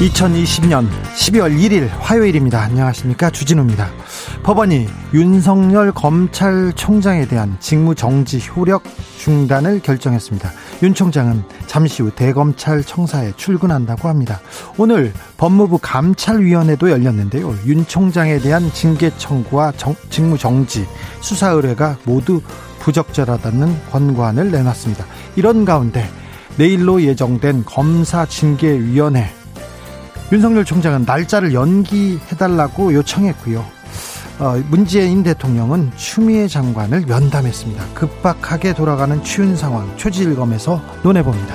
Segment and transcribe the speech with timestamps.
[0.00, 2.60] 2020년 12월 1일 화요일입니다.
[2.60, 3.30] 안녕하십니까.
[3.30, 3.90] 주진우입니다.
[4.42, 8.82] 법원이 윤석열 검찰총장에 대한 직무정지 효력
[9.18, 10.50] 중단을 결정했습니다.
[10.82, 14.40] 윤 총장은 잠시 후 대검찰청사에 출근한다고 합니다.
[14.78, 17.54] 오늘 법무부 감찰위원회도 열렸는데요.
[17.64, 20.86] 윤 총장에 대한 징계 청구와 정, 직무정지,
[21.20, 22.42] 수사 의뢰가 모두
[22.80, 25.06] 부적절하다는 권고안을 내놨습니다.
[25.36, 26.04] 이런 가운데
[26.56, 29.43] 내일로 예정된 검사징계위원회
[30.32, 33.64] 윤석열 총장은 날짜를 연기해달라고 요청했고요.
[34.40, 37.84] 어, 문재인 대통령은 추미애 장관을 면담했습니다.
[37.94, 41.54] 급박하게 돌아가는 추운 상황 초지일검에서 논해봅니다.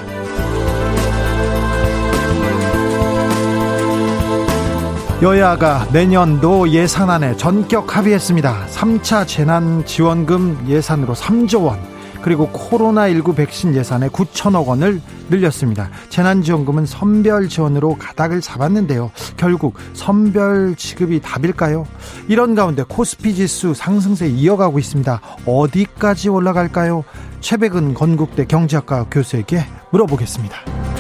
[5.22, 8.68] 여야가 내년도 예산안에 전격 합의했습니다.
[8.72, 11.78] 3차 재난지원금 예산으로 3조 원,
[12.22, 15.90] 그리고 코로나19 백신 예산에 9천억 원을 늘렸습니다.
[16.10, 19.12] 재난지원금은 선별 지원으로 가닥을 잡았는데요.
[19.38, 21.86] 결국 선별 지급이 답일까요?
[22.28, 25.22] 이런 가운데 코스피 지수 상승세 이어가고 있습니다.
[25.46, 27.04] 어디까지 올라갈까요?
[27.42, 30.99] 최백은 건국대 경제학과 교수에게 물어보겠습니다.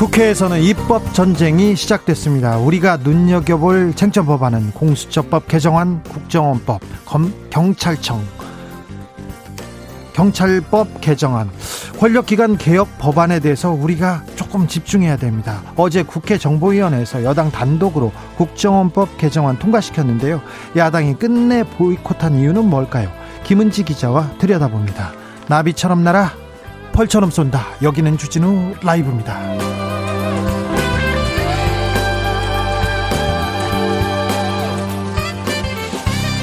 [0.00, 2.56] 국회에서는 입법 전쟁이 시작됐습니다.
[2.56, 8.24] 우리가 눈여겨볼 쟁점 법안은 공수처법 개정안, 국정원법, 검, 경찰청,
[10.14, 11.50] 경찰법 개정안,
[11.98, 15.62] 권력기관 개혁 법안에 대해서 우리가 조금 집중해야 됩니다.
[15.76, 20.40] 어제 국회 정보위원회에서 여당 단독으로 국정원법 개정안 통과시켰는데요.
[20.76, 23.12] 야당이 끝내 보이콧한 이유는 뭘까요?
[23.44, 25.12] 김은지 기자와 들여다봅니다.
[25.48, 26.39] 나비처럼 날아
[26.92, 27.64] 펄처럼 쏜다.
[27.82, 29.40] 여기는 주진우 라이브입니다.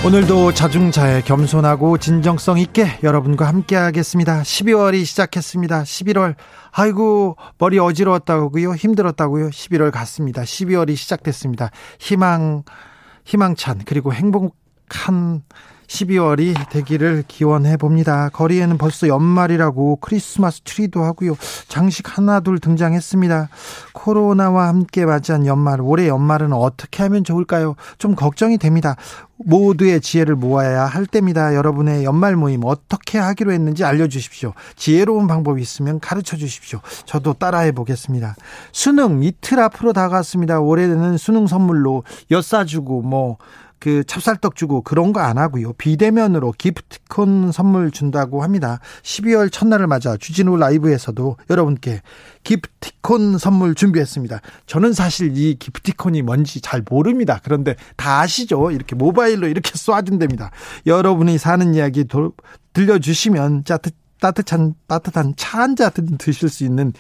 [0.06, 4.42] 오늘도 자중자애 겸손하고 진정성 있게 여러분과 함께 하겠습니다.
[4.42, 5.84] 12월이 시작했습니다.
[5.84, 6.36] 11월
[6.72, 8.76] 아이고 머리 어지러웠다고요.
[8.76, 9.50] 힘들었다고요.
[9.50, 10.44] 11월 갔습니다.
[10.44, 11.72] 12월이 시작됐습니다.
[12.00, 12.64] 희망
[13.26, 15.44] 희망찬 그리고 행복한
[15.88, 18.30] 12월이 되기를 기원해 봅니다.
[18.30, 21.36] 거리에는 벌써 연말이라고 크리스마스 트리도 하고요.
[21.68, 23.50] 장식 하나 둘 등장했습니다.
[23.94, 27.76] 코로나와 함께 맞이한 연말, 올해 연말은 어떻게 하면 좋을까요?
[27.98, 28.96] 좀 걱정이 됩니다.
[29.38, 31.56] 모두의 지혜를 모아야 할 때입니다.
[31.56, 34.54] 여러분의 연말 모임 어떻게 하기로 했는지 알려주십시오.
[34.76, 36.80] 지혜로운 방법이 있으면 가르쳐 주십시오.
[37.06, 38.36] 저도 따라해 보겠습니다.
[38.72, 40.60] 수능 이틀 앞으로 다가왔습니다.
[40.60, 43.38] 올해는 수능 선물로 엿 사주고 뭐
[43.80, 45.74] 그 찹쌀떡 주고 그런 거 안 하고요.
[45.74, 48.80] 비대면으로 기프티콘 선물 준다고 합니다.
[49.04, 52.02] 12월 첫날을 맞아 주진우 라이브에서도 여러분께
[52.44, 54.40] 기프티콘 선물 준비했습니다.
[54.68, 57.40] 저는 사실 이 기프티콘이 뭔지 잘 모릅니다.
[57.44, 58.72] 그런데 다 아시죠?
[58.72, 60.52] 이렇게 모바일로 이렇게 쏴준답니다.
[60.86, 62.06] 여러분이 사는 이야기
[62.74, 66.94] 들려주시면 짜뜻 따뜻한 따뜻한 차 한 잔 드실 수 있는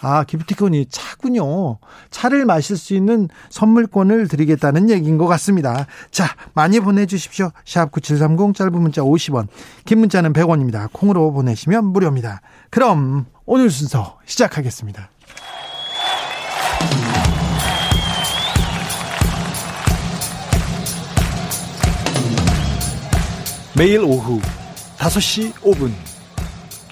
[0.00, 1.78] 아 기프티콘이 차군요.
[2.10, 5.86] 차를 마실 수 있는 선물권을 드리겠다는 얘기인 것 같습니다.
[6.10, 7.50] 자 많이 보내주십시오.
[7.64, 9.48] 샵 #9730 짧은 문자 50원,
[9.84, 10.88] 긴 문자는 100원입니다.
[10.92, 12.40] 콩으로 보내시면 무료입니다.
[12.70, 15.10] 그럼 오늘 순서 시작하겠습니다.
[23.76, 24.40] 매일 오후
[24.98, 25.90] 5시 5분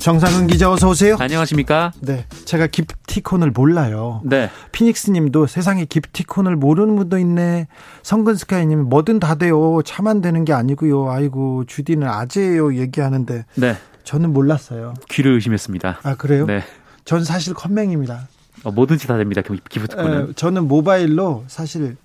[0.00, 1.16] 정상은 기자 어서 오세요.
[1.20, 1.92] 안녕하십니까?
[2.00, 2.24] 네.
[2.46, 4.22] 제가 기프티콘을 몰라요.
[4.24, 4.50] 네.
[4.72, 7.68] 피닉스 님도 세상에 기프티콘을 모르는 분도 있네.
[8.02, 9.82] 성근스카이 님 뭐든 다 돼요.
[9.84, 11.10] 차만 되는 게 아니고요.
[11.10, 12.76] 아이고, 주디는 아재예요.
[12.76, 13.44] 얘기하는데.
[13.56, 13.76] 네.
[14.04, 14.94] 저는 몰랐어요.
[15.10, 16.00] 귀를 의심했습니다.
[16.02, 16.46] 아, 그래요?
[16.46, 16.62] 네.
[17.04, 18.26] 전 사실 컴맹입니다.
[18.64, 19.42] 어, 뭐든지 다 됩니다.
[19.42, 20.30] 기프티콘은.
[20.30, 21.96] 에, 저는 모바일로 사실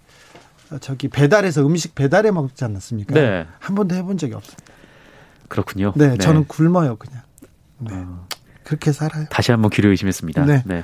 [0.82, 3.14] 저기 배달해서 음식 배달해 먹지 않았습니까?
[3.14, 3.46] 네.
[3.60, 4.58] 한 번도 해본 적이 없어요.
[5.48, 5.94] 그렇군요.
[5.96, 6.18] 네, 네.
[6.18, 7.22] 저는 굶어요 그냥.
[7.80, 7.94] 네.
[7.94, 8.28] 어.
[8.64, 9.26] 그렇게 살아요.
[9.30, 10.46] 다시 한번 귀를 의심했습니다.
[10.46, 10.64] 네.
[10.66, 10.84] 네.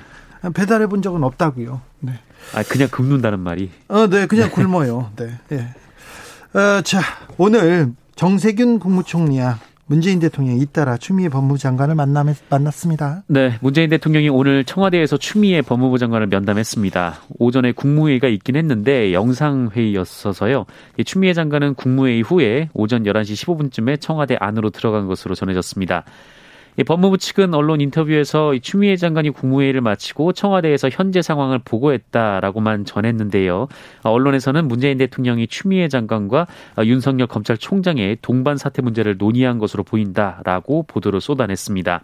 [0.53, 1.81] 배달해 본 적은 없다고요.
[1.99, 2.13] 네.
[2.55, 3.71] 아 그냥 굶는다는 말이.
[3.87, 5.11] 어, 네, 그냥 굶어요.
[5.15, 5.39] 네.
[5.51, 6.57] 예.
[6.57, 7.01] 어, 자,
[7.37, 13.23] 오늘 정세균 국무총리야 문재인 대통령이 잇따라 추미애 법무부 장관을 만남, 만났습니다.
[13.27, 17.15] 네, 문재인 대통령이 오늘 청와대에서 추미애 법무부 장관을 면담했습니다.
[17.39, 20.65] 오전에 국무회의가 있긴 했는데 영상회의였어서요.
[21.05, 26.05] 추미애 장관은 국무회의 후에 오전 11시 15분쯤에 청와대 안으로 들어간 것으로 전해졌습니다.
[26.85, 33.67] 법무부 측은 언론 인터뷰에서 추미애 장관이 국무회의를 마치고 청와대에서 현재 상황을 보고했다라고만 전했는데요.
[34.03, 36.47] 언론에서는 문재인 대통령이 추미애 장관과
[36.85, 42.03] 윤석열 검찰총장의 동반 사태 문제를 논의한 것으로 보인다라고 보도를 쏟아냈습니다.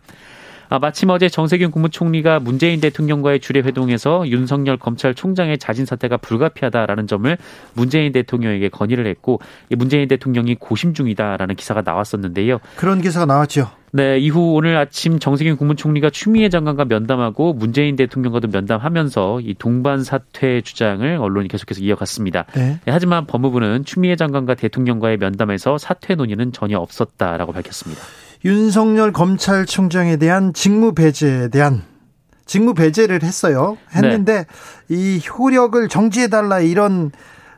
[0.69, 7.37] 아, 마침 어제 정세균 국무총리가 문재인 대통령과의 주례 회동에서 윤석열 검찰총장의 자진 사퇴가 불가피하다라는 점을
[7.73, 12.59] 문재인 대통령에게 건의를 했고 문재인 대통령이 고심 중이다라는 기사가 나왔었는데요.
[12.75, 13.69] 그런 기사가 나왔죠.
[13.93, 20.61] 네, 이후 오늘 아침 정세균 국무총리가 추미애 장관과 면담하고 문재인 대통령과도 면담하면서 이 동반 사퇴
[20.61, 22.45] 주장을 언론이 계속해서 이어갔습니다.
[22.53, 22.79] 네.
[22.85, 28.01] 네, 하지만 법무부는 추미애 장관과 대통령과의 면담에서 사퇴 논의는 전혀 없었다라고 밝혔습니다.
[28.43, 31.83] 윤석열 검찰총장에 대한 직무 배제에 대한
[32.45, 33.77] 직무 배제를 했어요.
[33.95, 34.45] 했는데
[34.87, 34.95] 네.
[34.95, 37.11] 이 효력을 정지해달라 이런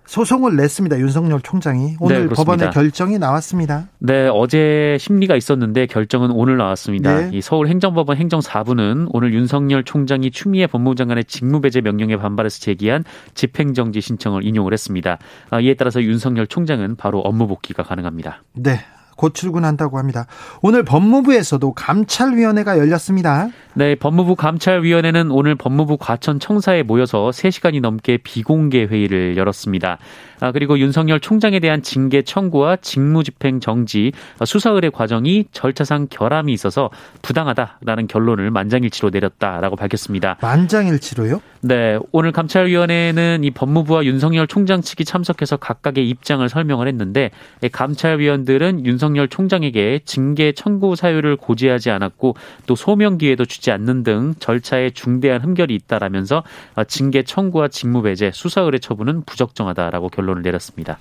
[0.10, 0.98] 소송을 냈습니다.
[0.98, 3.90] 윤석열 총장이 오늘 네, 법원의 결정이 나왔습니다.
[4.00, 7.16] 네, 어제 심리가 있었는데 결정은 오늘 나왔습니다.
[7.16, 7.30] 네.
[7.32, 13.04] 이 서울 행정법원 행정 4부는 오늘 윤석열 총장이 추미애 법무부 장관의 직무배제 명령에 반발해서 제기한
[13.36, 15.20] 집행정지 신청을 인용을 했습니다.
[15.52, 18.42] 아, 이에 따라서 윤석열 총장은 바로 업무 복귀가 가능합니다.
[18.54, 18.80] 네,
[19.20, 20.28] 곧 출근한다고 합니다.
[20.62, 23.50] 오늘 법무부에서도 감찰위원회가 열렸습니다.
[23.74, 29.98] 네, 법무부 감찰위원회는 오늘 법무부 과천청사에 모여서 3시간이 넘게 비공개 회의를 열었습니다.
[30.40, 34.14] 아, 그리고 윤석열 총장에 대한 징계 청구와 직무집행 정지,
[34.46, 36.90] 수사 의뢰 과정이 절차상 결함이 있어서
[37.22, 40.38] 부당하다라는 결론을 만장일치로 내렸다라고 밝혔습니다.
[40.42, 41.42] 만장일치로요?
[41.62, 47.32] 네, 오늘 감찰위원회는 이 법무부와 윤석열 총장 측이 참석해서 각각의 입장을 설명을 했는데
[47.72, 52.36] 감찰위원들은 윤석열 총장에게 징계 청구 사유를 고지하지 않았고
[52.66, 56.44] 또 소명 기회도 주지 않는 등 절차에 중대한 흠결이 있다라면서
[56.88, 61.00] 징계 청구와 직무 배제, 수사 의뢰 처분은 부적정하다라고 결론 결론을 내렸습니다.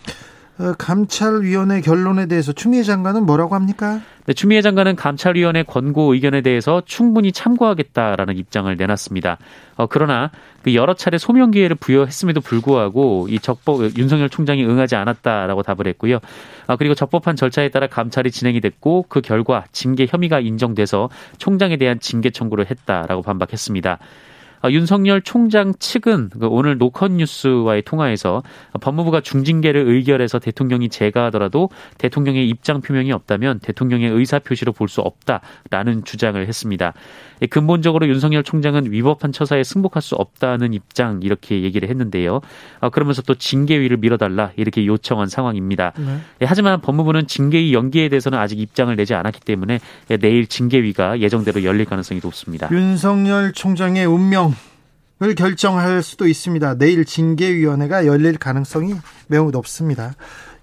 [0.58, 4.00] 어, 감찰위원회 결론에 대해서 추미애 장관은 뭐라고 합니까?
[4.26, 9.38] 네, 추미애 장관은 감찰위원회 권고 의견에 대해서 충분히 참고하겠다라는 입장을 내놨습니다.
[9.76, 10.31] 어, 그러나
[10.62, 16.19] 그 여러 차례 소명 기회를 부여했음에도 불구하고 이 적법 윤석열 총장이 응하지 않았다라고 답을 했고요.
[16.66, 21.08] 아, 그리고 적법한 절차에 따라 감찰이 진행이 됐고 그 결과 징계 혐의가 인정돼서
[21.38, 23.99] 총장에 대한 징계 청구를 했다라고 반박했습니다.
[24.60, 28.43] 아, 윤석열 총장 측은 그 오늘 노컷 뉴스와의 통화에서
[28.81, 36.05] 법무부가 중징계를 의결해서 대통령이 제가하더라도 대통령의 입장 표명이 없다면 대통령의 의사 표시로 볼 수 없다라는
[36.05, 36.94] 주장을 했습니다.
[37.43, 42.40] 예, 근본적으로 윤석열 총장은 위법한 처사에 승복할 수 없다는 입장 이렇게 얘기를 했는데요.
[42.81, 45.93] 아, 그러면서 또 징계위를 밀어달라 이렇게 요청한 상황입니다.
[45.96, 46.19] 네.
[46.43, 49.78] 예, 하지만 법무부는 징계위 연기에 대해서는 아직 입장을 내지 않았기 때문에
[50.10, 52.69] 예, 내일 징계위가 예정대로 열릴 가능성이 높습니다.
[52.72, 54.48] 윤석열 총장의 운명
[55.20, 56.76] 을 결정할 수도 있습니다.
[56.76, 58.94] 내일 징계위원회가 열릴 가능성이
[59.27, 60.13] 매우 높습니다.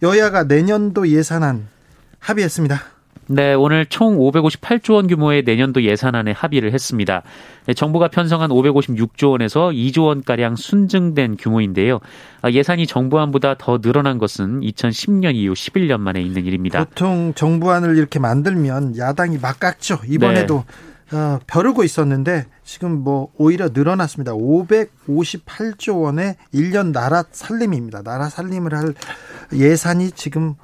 [0.02, 1.68] 여야가 내년도 예산안
[2.20, 2.82] 합의했습니다.
[3.28, 7.24] 네, 오늘 총 558조 원 규모의 내년도 예산안에 합의를 했습니다.
[7.66, 12.00] 네, 정부가 편성한 556조 원에서 2조 원가량 순증된 규모인데요.
[12.42, 16.86] 아, 예산이 정부안보다 더 늘어난 것은 2010년 이후 11년 만에 있는 일입니다.
[16.86, 20.00] 보통 정부안을 이렇게 만들면 야당이 막 깎죠.
[20.08, 20.64] 이번에도
[21.12, 21.18] 네.
[21.18, 24.34] 어, 벼르고 있었는데 지금 뭐 오히려 늘어났습니다.
[24.34, 28.02] 558조 원의 1년 나라 살림입니다.
[28.02, 28.94] 나라 살림을 할
[29.54, 30.56] 예산이 지금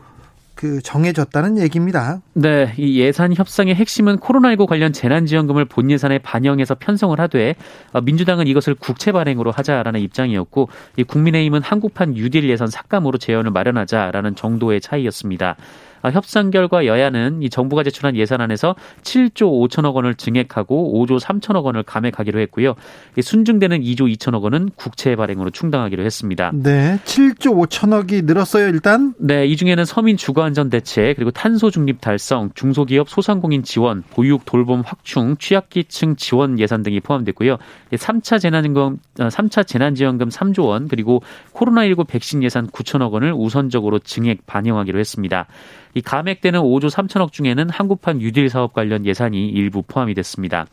[0.55, 2.21] 그 정해졌다는 얘기입니다.
[2.33, 7.55] 네, 이 예산 협상의 핵심은 코로나19 관련 재난지원금을 본 예산에 반영해서 편성을 하되
[7.93, 14.35] 어, 민주당은 이것을 국채 발행으로 하자라는 입장이었고 이 국민의힘은 한국판 뉴딜 예산 삭감으로 재원을 마련하자라는
[14.35, 15.55] 정도의 차이였습니다.
[16.01, 21.83] 아, 협상 결과 여야는 이 정부가 제출한 예산안에서 7조 5천억 원을 증액하고 5조 3천억 원을
[21.83, 22.75] 감액하기로 했고요.
[23.19, 26.51] 순증되는 2조 2천억 원은 국채 발행으로 충당하기로 했습니다.
[26.53, 29.13] 네, 7조 5천억이 늘었어요, 일단?
[29.17, 34.45] 네, 이 중에는 서민 주거 안전 대책, 그리고 탄소 중립 달성, 중소기업 소상공인 지원, 보육
[34.45, 37.57] 돌봄 확충, 취약계층 지원 예산 등이 포함됐고요.
[37.91, 41.21] 3차 재난지원금 3차 어, 재난지원금 3조 원, 그리고
[41.53, 45.47] 코로나19 백신 예산 9천억 원을 우선적으로 증액 반영하기로 했습니다.
[45.93, 50.65] 이 감액되는 5조 3천억 중에는 한국판 뉴딜 사업 관련 예산이 일부 포함이 됐습니다.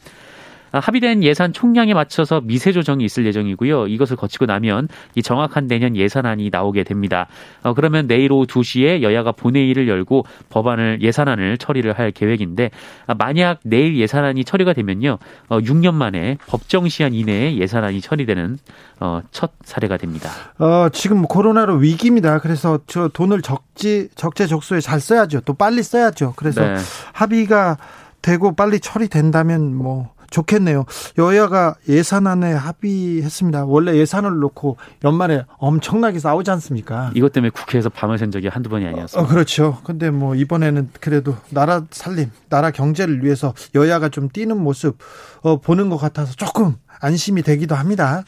[0.73, 3.87] 아, 합의된 예산 총량에 맞춰서 미세 조정이 있을 예정이고요.
[3.89, 7.27] 이것을 거치고 나면 이 정확한 내년 예산안이 나오게 됩니다.
[7.63, 12.71] 어, 그러면 내일 오후 2시에 여야가 본회의를 열고 법안을 예산안을 처리를 할 계획인데
[13.07, 15.19] 아, 만약 내일 예산안이 처리가 되면요.
[15.49, 18.59] 어, 6년 만에 법정 시한 이내에 예산안이 처리되는
[19.01, 20.31] 어, 첫 사례가 됩니다.
[20.59, 22.39] 어, 지금 코로나로 위기입니다.
[22.41, 25.41] 그래서 저 돈을 적지 적재적소에 잘 써야죠.
[25.43, 26.35] 또 빨리 써야죠.
[26.37, 26.77] 그래서 네.
[27.13, 27.79] 합의가
[28.23, 30.85] 되고 빨리 처리된다면 뭐 좋겠네요.
[31.17, 33.65] 여야가 예산안에 합의했습니다.
[33.65, 37.11] 원래 예산을 놓고 연말에 엄청나게 싸우지 않습니까?
[37.15, 39.23] 이것 때문에 국회에서 밤을 샌 적이 한두 번이 아니었어요.
[39.23, 39.79] 어, 그렇죠.
[39.85, 44.99] 근데 뭐 이번에는 그래도 나라 살림, 나라 경제를 위해서 여야가 좀 뛰는 모습
[45.43, 48.25] 어, 보는 것 같아서 조금 안심이 되기도 합니다.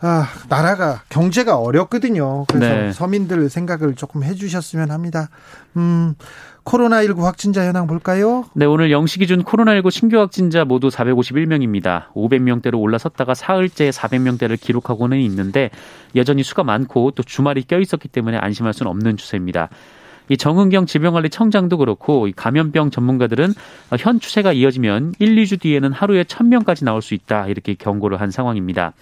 [0.00, 2.44] 아, 나라가 경제가 어렵거든요.
[2.48, 2.92] 그래서 네.
[2.92, 5.28] 서민들 생각을 조금 해주셨으면 합니다.
[5.76, 6.14] 음,
[6.64, 8.44] 코로나19 확진자 현황 볼까요?
[8.54, 12.12] 네, 오늘 영시 기준 코로나19 신규 확진자 모두 451명입니다.
[12.14, 15.70] 500명대로 올라섰다가 사흘째 400명대를 기록하고는 있는데
[16.16, 19.68] 여전히 수가 많고 또 주말이 껴 있었기 때문에 안심할 수는 없는 추세입니다.
[20.30, 23.52] 이 정은경 질병관리청장도 그렇고 이 감염병 전문가들은
[23.98, 28.92] 현 추세가 이어지면 1, 2주 뒤에는 하루에 1000명까지 나올 수 있다 이렇게 경고를 한 상황입니다.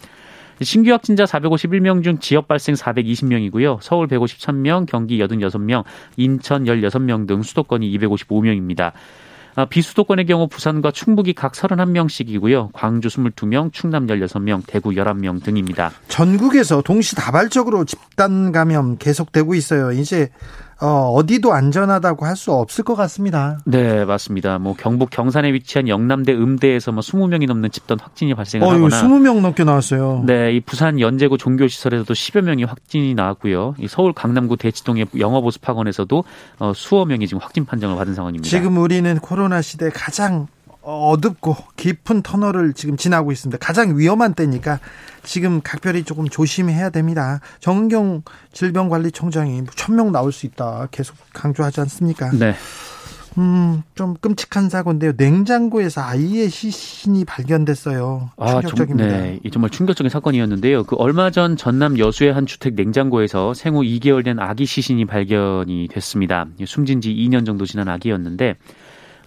[0.62, 3.78] 신규 확진자 451명 중 지역 발생 420명이고요.
[3.82, 5.84] 서울 153명, 경기 86명,
[6.16, 8.92] 인천 16명 등 수도권이 255명입니다.
[9.54, 12.70] 아, 비수도권의 경우 부산과 충북이 각 31명씩이고요.
[12.72, 15.90] 광주 22명, 충남 16명, 대구 11명 등입니다.
[16.08, 19.92] 전국에서 동시다발적으로 집단 감염 계속되고 있어요.
[19.92, 20.30] 이제
[20.80, 23.58] 어, 어디도 안전하다고 할 수 없을 것 같습니다.
[23.64, 24.58] 네, 맞습니다.
[24.58, 29.40] 뭐 경북 경산에 위치한 영남대 음대에서 뭐 20명이 넘는 집단 확진이 발생을 어, 하거나 20명
[29.40, 30.22] 넘게 나왔어요.
[30.24, 33.74] 네, 이 부산 연제구 종교시설에서도 10여 명이 확진이 나왔고요.
[33.78, 36.24] 이 서울 강남구 대치동의 영어보습학원에서도
[36.60, 38.48] 어, 수어 명이 지금 확진 판정을 받은 상황입니다.
[38.48, 40.46] 지금 우리는 코로나 시대 가장
[40.88, 43.58] 어둡고 깊은 터널을 지금 지나고 있습니다.
[43.58, 44.80] 가장 위험한 때니까
[45.22, 47.40] 지금 각별히 조금 조심해야 됩니다.
[47.60, 52.30] 정은경 질병관리청장이 천명 나올 수 있다 계속 강조하지 않습니까?
[52.30, 52.54] 네.
[53.36, 55.12] 음, 좀 끔찍한 사고인데요.
[55.16, 58.30] 냉장고에서 아이의 시신이 발견됐어요.
[58.36, 59.04] 충격적입니다.
[59.04, 60.84] 아, 정, 네, 정말 충격적인 사건이었는데요.
[60.84, 66.46] 그 얼마 전 전남 여수의 한 주택 냉장고에서 생후 2개월 된 아기 시신이 발견이 됐습니다.
[66.66, 68.56] 숨진 지 2년 정도 지난 아기였는데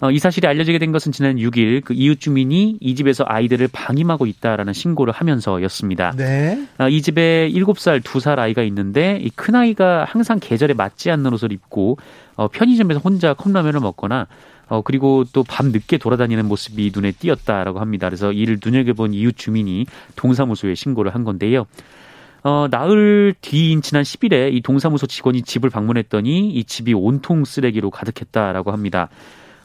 [0.01, 4.25] 어, 이 사실이 알려지게 된 것은 지난 6일 그 이웃 주민이 이 집에서 아이들을 방임하고
[4.25, 6.13] 있다라는 신고를 하면서였습니다.
[6.17, 6.67] 네.
[6.79, 11.51] 어, 이 집에 7살, 2살 아이가 있는데 이 큰 아이가 항상 계절에 맞지 않는 옷을
[11.51, 11.97] 입고
[12.35, 14.27] 어, 편의점에서 혼자 컵라면을 먹거나
[14.69, 18.07] 어, 그리고 또 밤 늦게 돌아다니는 모습이 눈에 띄었다라고 합니다.
[18.07, 21.65] 그래서 이를 눈여겨본 이웃 주민이 동사무소에 신고를 한 건데요.
[22.43, 28.71] 어, 나흘 뒤인 지난 10일에 이 동사무소 직원이 집을 방문했더니 이 집이 온통 쓰레기로 가득했다라고
[28.71, 29.09] 합니다.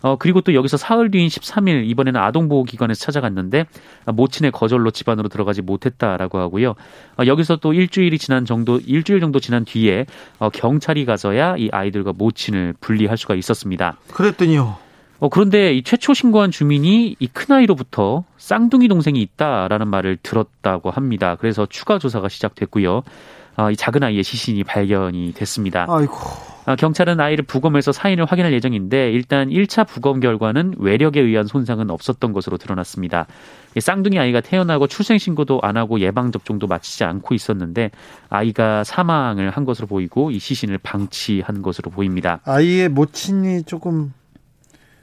[0.02, 3.66] 어, 그리고 또 여기서 사흘 뒤인 13일 이번에는 아동보호기관에서 찾아갔는데
[4.06, 6.74] 모친의 거절로 집안으로 들어가지 못했다라고 하고요.
[7.18, 10.06] 어, 여기서 또 일주일이 지난 정도 일주일 정도 지난 뒤에
[10.38, 13.96] 어, 경찰이 가서야 이 아이들과 모친을 분리할 수가 있었습니다.
[14.12, 14.76] 그랬더니요.
[15.18, 21.36] 어, 그런데 이 최초 신고한 주민이 이 큰아이로부터 쌍둥이 동생이 있다라는 말을 들었다고 합니다.
[21.40, 23.02] 그래서 추가 조사가 시작됐고요.
[23.56, 25.86] 어, 이 작은 아이의 시신이 발견이 됐습니다.
[25.88, 26.55] 아이고.
[26.66, 32.32] 아, 경찰은 아이를 부검해서 사인을 확인할 예정인데 일단 1차 부검 결과는 외력에 의한 손상은 없었던
[32.32, 33.26] 것으로 드러났습니다.
[33.78, 37.92] 쌍둥이 아이가 태어나고 출생 신고도 안 하고 예방 접종도 마치지 않고 있었는데
[38.28, 42.40] 아이가 사망을 한 것으로 보이고 이 시신을 방치한 것으로 보입니다.
[42.44, 44.12] 아이의 모친이 조금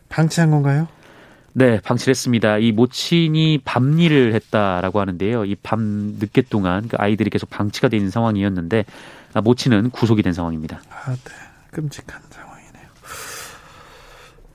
[0.09, 0.87] 방치한 건가요?
[1.53, 2.57] 네, 방치를 했습니다.
[2.57, 5.45] 이 모친이 밤일을 했다라고 하는데요.
[5.45, 8.85] 이 밤 늦게 동안 그 아이들이 계속 방치가 돼 있는 상황이었는데
[9.33, 10.81] 아, 모친은 구속이 된 상황입니다.
[10.89, 11.42] 아, 네.
[11.73, 12.83] 끔찍한 상황이네요.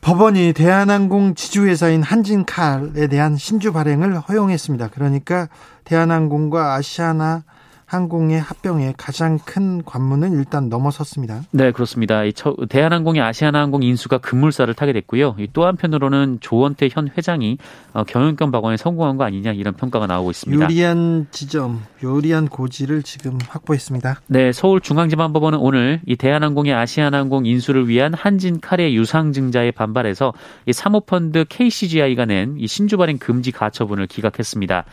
[0.01, 4.89] 법원이 대한항공 지주회사인 한진칼에 대한 신주 발행을 허용했습니다.
[4.89, 5.49] 그러니까
[5.85, 7.45] 대한항공과 아시아나
[7.89, 11.43] 항공의 합병에 가장 큰 관문은 일단 넘어섰습니다.
[11.51, 12.21] 네, 그렇습니다.
[12.69, 15.37] 대한항공이 아시아나항공 인수가 급물살을 타게 됐고요.
[15.55, 17.59] 또 한편으로는 조원태 현 회장이
[17.95, 20.65] 어, 경영권 박원에 성공한 거 아니냐 이런 평가가 나오고 있습니다.
[20.65, 24.21] 유리한 지점, 유리한 고지를 지금 확보했습니다.
[24.27, 30.35] 네, 서울중앙지방법원은 오늘 이 대한항공의 아시아나항공 인수를 위한 한진 카레 유상증자에 반발해서
[30.67, 34.85] 이 사모펀드 KCGI가 낸 이 신주 발행 금지 가처분을 기각했습니다.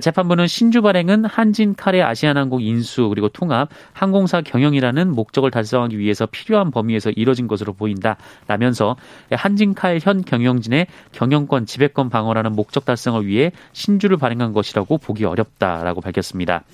[0.00, 6.70] 재판부는 신주 발행은 한진 카레 아시아나항공 인수 그리고 통합 항공사 경영이라는 목적을 달성하기 위해서 필요한
[6.70, 8.96] 범위에서 이뤄진 것으로 보인다라면서
[9.30, 16.64] 한진칼 현 경영진의 경영권 지배권 방어라는 목적 달성을 위해 신주를 발행한 것이라고 보기 어렵다라고 밝혔습니다.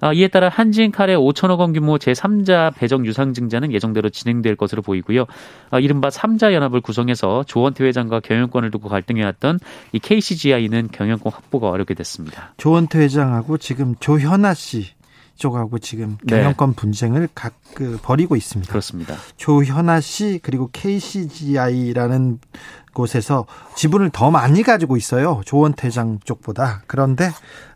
[0.00, 5.26] 아, 이에 따라 한진칼의 5천억 원 규모 제3자 배정 유상증자는 예정대로 진행될 것으로 보이고요.
[5.70, 9.58] 아, 이른바 3자 연합을 구성해서 조원태 회장과 경영권을 두고 갈등해왔던
[9.92, 12.54] 이 KCGI는 경영권 확보가 어렵게 됐습니다.
[12.56, 14.98] 조원태 회장하고 지금 조현아 씨
[15.38, 16.36] 쪽하고 지금 네.
[16.36, 16.76] 경영권 네.
[16.76, 18.70] 분쟁을 각 그, 벌이고 있습니다.
[18.70, 19.14] 그렇습니다.
[19.36, 22.38] 조현아 씨 그리고 KCGI라는
[22.98, 25.40] 곳에서 지분을 더 많이 가지고 있어요.
[25.46, 26.82] 조원태장 쪽보다.
[26.88, 27.30] 그런데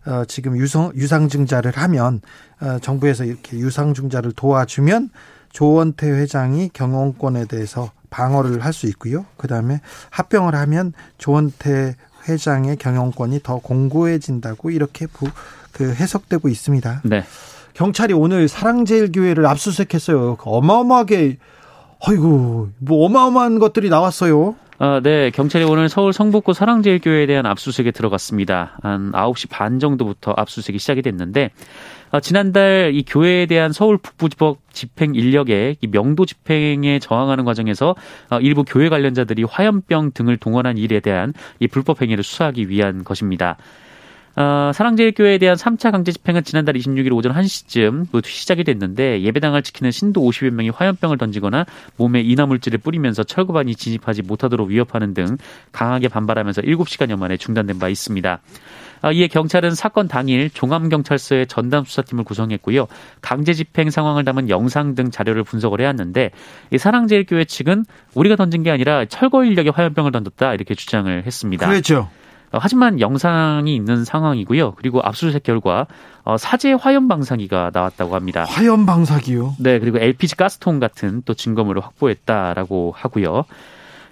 [0.05, 2.21] 어, 지금 유성, 유상증자를 하면
[2.61, 5.11] 어, 정부에서 이렇게 유상증자를 도와주면
[5.53, 9.25] 조원태 회장이 경영권에 대해서 방어를 할 수 있고요.
[9.37, 11.95] 그다음에 합병을 하면 조원태
[12.29, 15.29] 회장의 경영권이 더 공고해진다고 이렇게 부,
[15.73, 17.03] 그 해석되고 있습니다.
[17.05, 17.25] 네.
[17.75, 20.37] 경찰이 오늘 사랑제일교회를 압수수색했어요.
[20.43, 21.39] 어마어마하게
[22.05, 24.57] 아이고 뭐 어마어마한 것들이 나왔어요.
[24.85, 25.31] 아, 네.
[25.31, 28.79] 경찰이 오늘 서울 성북구 사랑제일교회에 대한 압수수색에 들어갔습니다.
[28.83, 31.51] 한 9시 반 정도부터 압수수색이 시작이 됐는데
[32.11, 37.95] 어, 지난달 이 교회에 대한 서울 북부지법 집행 인력의 명도 집행에 저항하는 과정에서
[38.31, 43.59] 어, 일부 교회 관련자들이 화염병 등을 동원한 일에 대한 이 불법 행위를 수사하기 위한 것입니다.
[44.35, 50.23] 어, 사랑제일교회에 대한 3차 강제 집행은 지난달 26일 오전 1시쯤 시작이 됐는데 예배당을 지키는 신도
[50.23, 55.37] 50여 명이 화염병을 던지거나 몸에 인화물질을 뿌리면서 철거반이 진입하지 못하도록 위협하는 등
[55.73, 58.41] 강하게 반발하면서 7시간여 만에 중단된 바 있습니다.
[59.03, 62.87] 어, 이에 경찰은 사건 당일 종암경찰서의 전담 수사팀을 구성했고요.
[63.21, 66.31] 강제 집행 상황을 담은 영상 등 자료를 분석을 해왔는데
[66.71, 67.85] 이 사랑제일교회 측은
[68.15, 71.69] 우리가 던진 게 아니라 철거 인력의 화염병을 던졌다 이렇게 주장을 했습니다.
[71.69, 72.09] 그렇죠.
[72.53, 74.73] 어, 하지만 영상이 있는 상황이고요.
[74.73, 75.87] 그리고 압수수색 결과
[76.25, 78.45] 어, 사제 화염 방사기가 나왔다고 합니다.
[78.45, 79.57] 화염 방사기요?
[79.59, 83.45] 네, 그리고 LPG 가스통 같은 또 증거물을 확보했다라고 하고요.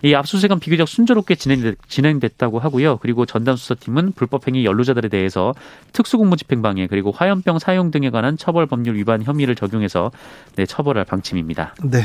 [0.03, 2.97] 이 압수수색은 비교적 순조롭게 진행됐, 다고 하고요.
[2.99, 5.53] 그리고 전담 수사팀은 불법행위 연루자들에 대해서
[5.93, 10.11] 특수공무집행방해 그리고 화염병 사용 등에 관한 처벌 법률 위반 혐의를 적용해서
[10.57, 11.75] 네, 처벌할 방침입니다.
[11.85, 12.05] 네.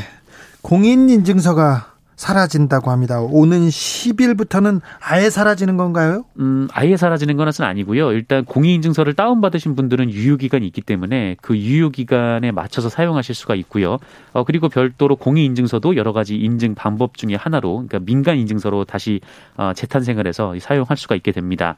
[0.60, 3.20] 공인인증서가 사라진다고 합니다.
[3.20, 6.24] 오는 10일부터는 아예 사라지는 건가요?
[6.38, 8.12] 음, 아예 사라지는 것은 아니고요.
[8.12, 13.98] 일단 공인인증서를 다운받으신 분들은 유효기간이 있기 때문에 그 유효기간에 맞춰서 사용하실 수가 있고요.
[14.32, 19.20] 어, 그리고 별도로 공인인증서도 여러 가지 인증 방법 중에 하나로, 그러니까 민간인증서로 다시
[19.56, 21.76] 어, 재탄생을 해서 사용할 수가 있게 됩니다.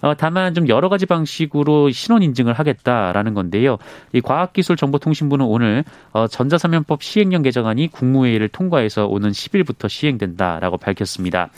[0.00, 3.78] 어, 다만 좀 여러 가지 방식으로 신원 인증을 하겠다라는 건데요.
[4.12, 11.50] 이 과학기술정보통신부는 오늘 어, 전자서명법 시행령 개정안이 국무회의를 통과해서 오는 10일부터 시행된다라고 밝혔습니다.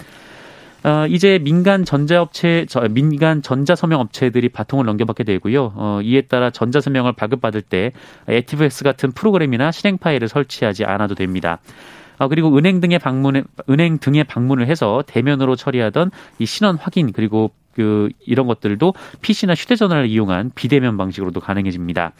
[0.82, 5.72] 어, 이제 민간 전자업체, 저, 민간 전자서명 업체들이 바통을 넘겨받게 되고요.
[5.76, 7.92] 어, 이에 따라 전자서명을 발급받을 때
[8.28, 11.58] 에티브엑스 같은 프로그램이나 실행 파일을 설치하지 않아도 됩니다.
[12.18, 17.50] 어, 그리고 은행 등의 방문, 은행 등의 방문을 해서 대면으로 처리하던 이 신원 확인 그리고
[17.74, 22.12] 그 이런 것들도 PC나 휴대전화를 이용한 비대면 방식으로도 가능해집니다.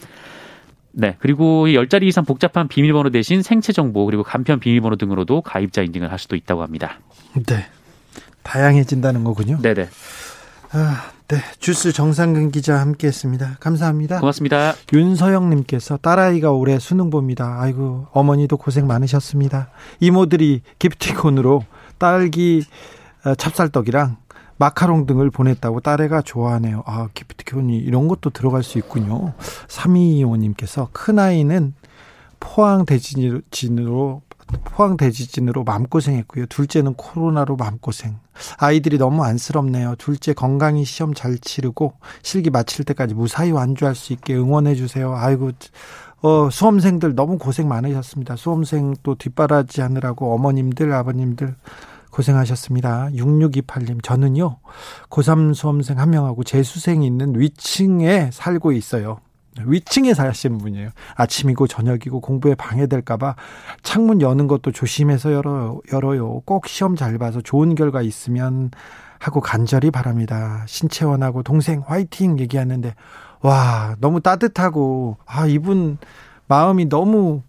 [0.92, 1.16] 네.
[1.20, 6.18] 그리고 10자리 이상 복잡한 비밀번호 대신 생체 정보 그리고 간편 비밀번호 등으로도 가입자 인증을 할
[6.18, 6.98] 수도 있다고 합니다.
[7.46, 7.66] 네.
[8.42, 9.60] 다양해진다는 거군요.
[9.60, 9.88] 네네.
[10.72, 11.38] 아, 네.
[11.58, 13.56] 주스 정상근 기자 함께 했습니다.
[13.60, 14.20] 감사합니다.
[14.20, 14.74] 고맙습니다.
[14.92, 17.58] 윤서영 님께서 딸아이가 올해 수능 봅니다.
[17.60, 19.70] 아이고, 어머니도 고생 많으셨습니다.
[20.00, 21.64] 이모들이 기프티콘으로
[21.98, 22.64] 딸기
[23.24, 24.16] 어, 찹쌀떡이랑
[24.60, 26.82] 마카롱 등을 보냈다고 딸애가 좋아하네요.
[26.84, 29.32] 아, 기프티콘이 이런 것도 들어갈 수 있군요.
[29.68, 31.72] 3225님께서 큰아이는
[32.38, 34.20] 포항 대지진으로
[34.64, 36.46] 포항 대지진으로 마음고생했고요.
[36.46, 38.18] 둘째는 코로나로 마음고생.
[38.58, 39.94] 아이들이 너무 안쓰럽네요.
[39.96, 45.14] 둘째 건강히 시험 잘 치르고 실기 마칠 때까지 무사히 완주할 수 있게 응원해 주세요.
[45.14, 45.52] 아이고
[46.20, 48.36] 어, 수험생들 너무 고생 많으셨습니다.
[48.36, 51.54] 수험생 또 뒷바라지 하느라고 어머님들, 아버님들
[52.10, 53.10] 고생하셨습니다.
[53.12, 54.58] 6628님, 저는요,
[55.08, 59.18] 고3 수험생 한 명하고 재수생이 있는 위층에 살고 있어요.
[59.64, 60.90] 위층에 사시는 분이에요.
[61.16, 63.34] 아침이고 저녁이고 공부에 방해될까봐
[63.82, 65.80] 창문 여는 것도 조심해서 열어요.
[65.92, 66.40] 열어요.
[66.44, 68.70] 꼭 시험 잘 봐서 좋은 결과 있으면
[69.18, 70.64] 하고 간절히 바랍니다.
[70.66, 72.94] 신채원하고 동생 화이팅 얘기하는데,
[73.42, 75.98] 와, 너무 따뜻하고, 아, 이분
[76.46, 77.42] 마음이 너무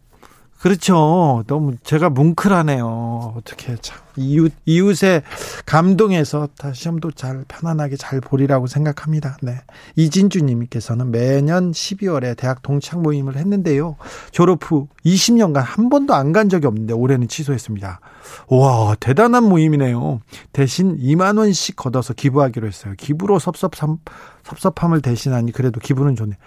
[0.61, 1.43] 그렇죠.
[1.47, 3.33] 너무 제가 뭉클하네요.
[3.35, 5.23] 어떻게 참 이웃 이웃의
[5.65, 9.37] 감동해서 다 시험도 잘 편안하게 잘 보리라고 생각합니다.
[9.41, 9.55] 네.
[9.95, 13.95] 이진주 님께서는 매년 12월에 대학 동창 모임을 했는데요.
[14.31, 17.99] 졸업 후 20년간 한 번도 안 간 적이 없는데 올해는 취소했습니다.
[18.47, 20.21] 와, 대단한 모임이네요.
[20.53, 22.93] 대신 2만 원씩 걷어서 기부하기로 했어요.
[22.97, 23.97] 기부로 섭섭함
[24.43, 26.37] 섭섭함을 대신하니 그래도 기분은 좋네.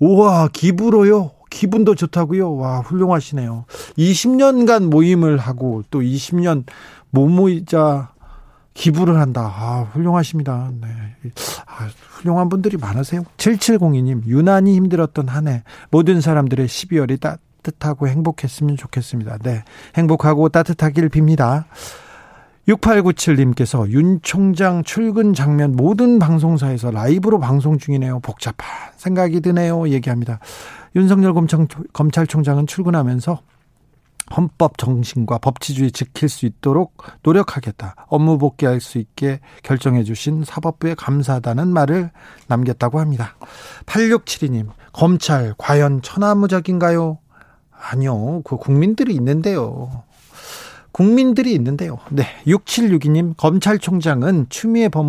[0.00, 1.37] 우와, 기부로요?
[1.50, 2.56] 기분도 좋다고요?
[2.56, 3.64] 와, 훌륭하시네요.
[3.96, 6.64] 20년간 모임을 하고 또 20년
[7.10, 8.12] 모모이자
[8.74, 9.52] 기부를 한다.
[9.56, 10.70] 아, 훌륭하십니다.
[10.80, 10.88] 네.
[11.66, 13.24] 아, 훌륭한 분들이 많으세요.
[13.36, 19.38] 7702님, 유난히 힘들었던 한 해, 모든 사람들의 12월이 따뜻하고 행복했으면 좋겠습니다.
[19.38, 19.64] 네.
[19.96, 21.64] 행복하고 따뜻하길 빕니다.
[22.68, 28.20] 6897님께서 윤 총장 출근 장면 모든 방송사에서 라이브로 방송 중이네요.
[28.20, 29.88] 복잡한 생각이 드네요.
[29.88, 30.38] 얘기합니다.
[30.94, 31.32] 윤석열
[31.92, 33.40] 검찰총장은 출근하면서
[34.36, 37.94] 헌법 정신과 법치주의 지킬 수 있도록 노력하겠다.
[38.08, 42.10] 업무 복귀할 수 있게 결정해 주신 사법부에 감사하다는 말을
[42.48, 43.36] 남겼다고 합니다.
[43.86, 47.18] 8672님, 검찰 과연 천하무적인가요?
[47.70, 48.42] 아니요.
[48.44, 50.02] 그 국민들이 있는데요.
[50.92, 51.98] 국민들이 있는데요.
[52.10, 52.24] 네.
[52.46, 55.06] 6762님, 검찰총장은 추미애 법,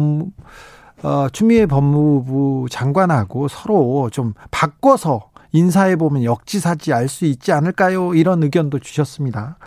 [1.04, 8.14] 어, 추미애 법무부 장관하고 서로 좀 바꿔서 인사해보면 역지사지 알 수 있지 않을까요?
[8.14, 9.58] 이런 의견도 주셨습니다.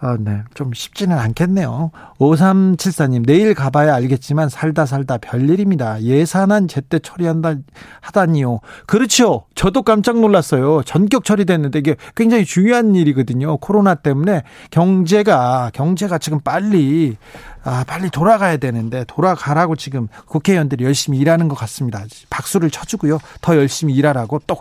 [0.00, 0.42] 아, 네.
[0.54, 1.90] 좀 쉽지는 않겠네요.
[2.20, 6.02] 5374님, 내일 가봐야 알겠지만 살다 살다 별일입니다.
[6.02, 7.56] 예산안 제때 처리한다,
[8.00, 8.60] 하다니요.
[8.86, 9.46] 그렇죠.
[9.56, 10.82] 저도 깜짝 놀랐어요.
[10.84, 13.56] 전격 처리됐는데 이게 굉장히 중요한 일이거든요.
[13.56, 17.16] 코로나 때문에 경제가, 경제가 지금 빨리,
[17.64, 22.04] 아, 빨리 돌아가야 되는데 돌아가라고 지금 국회의원들이 열심히 일하는 것 같습니다.
[22.30, 23.18] 박수를 쳐주고요.
[23.40, 24.58] 더 열심히 일하라고 또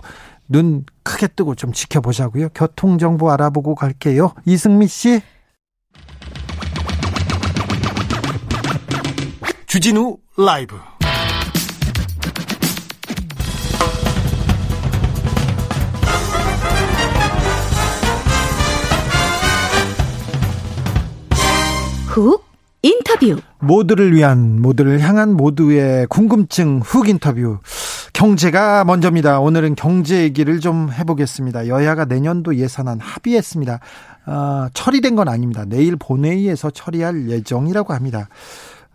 [0.49, 2.49] 눈 크게 뜨고 좀 지켜보자고요.
[2.55, 4.33] 교통 정보 알아보고 갈게요.
[4.45, 5.21] 이승미 씨.
[9.65, 10.77] 주진우 라이브.
[22.07, 22.43] 훅
[22.81, 23.41] 인터뷰.
[23.60, 27.60] 모두를 위한 모두를 향한 모두의 궁금증 훅 인터뷰.
[28.17, 29.39] 경제가 먼저입니다.
[29.39, 31.67] 오늘은 경제 얘기를 좀 해보겠습니다.
[31.67, 33.80] 여야가 내년도 예산안 합의했습니다.
[34.25, 35.65] 어, 처리된 건 아닙니다.
[35.67, 38.27] 내일 본회의에서 처리할 예정이라고 합니다.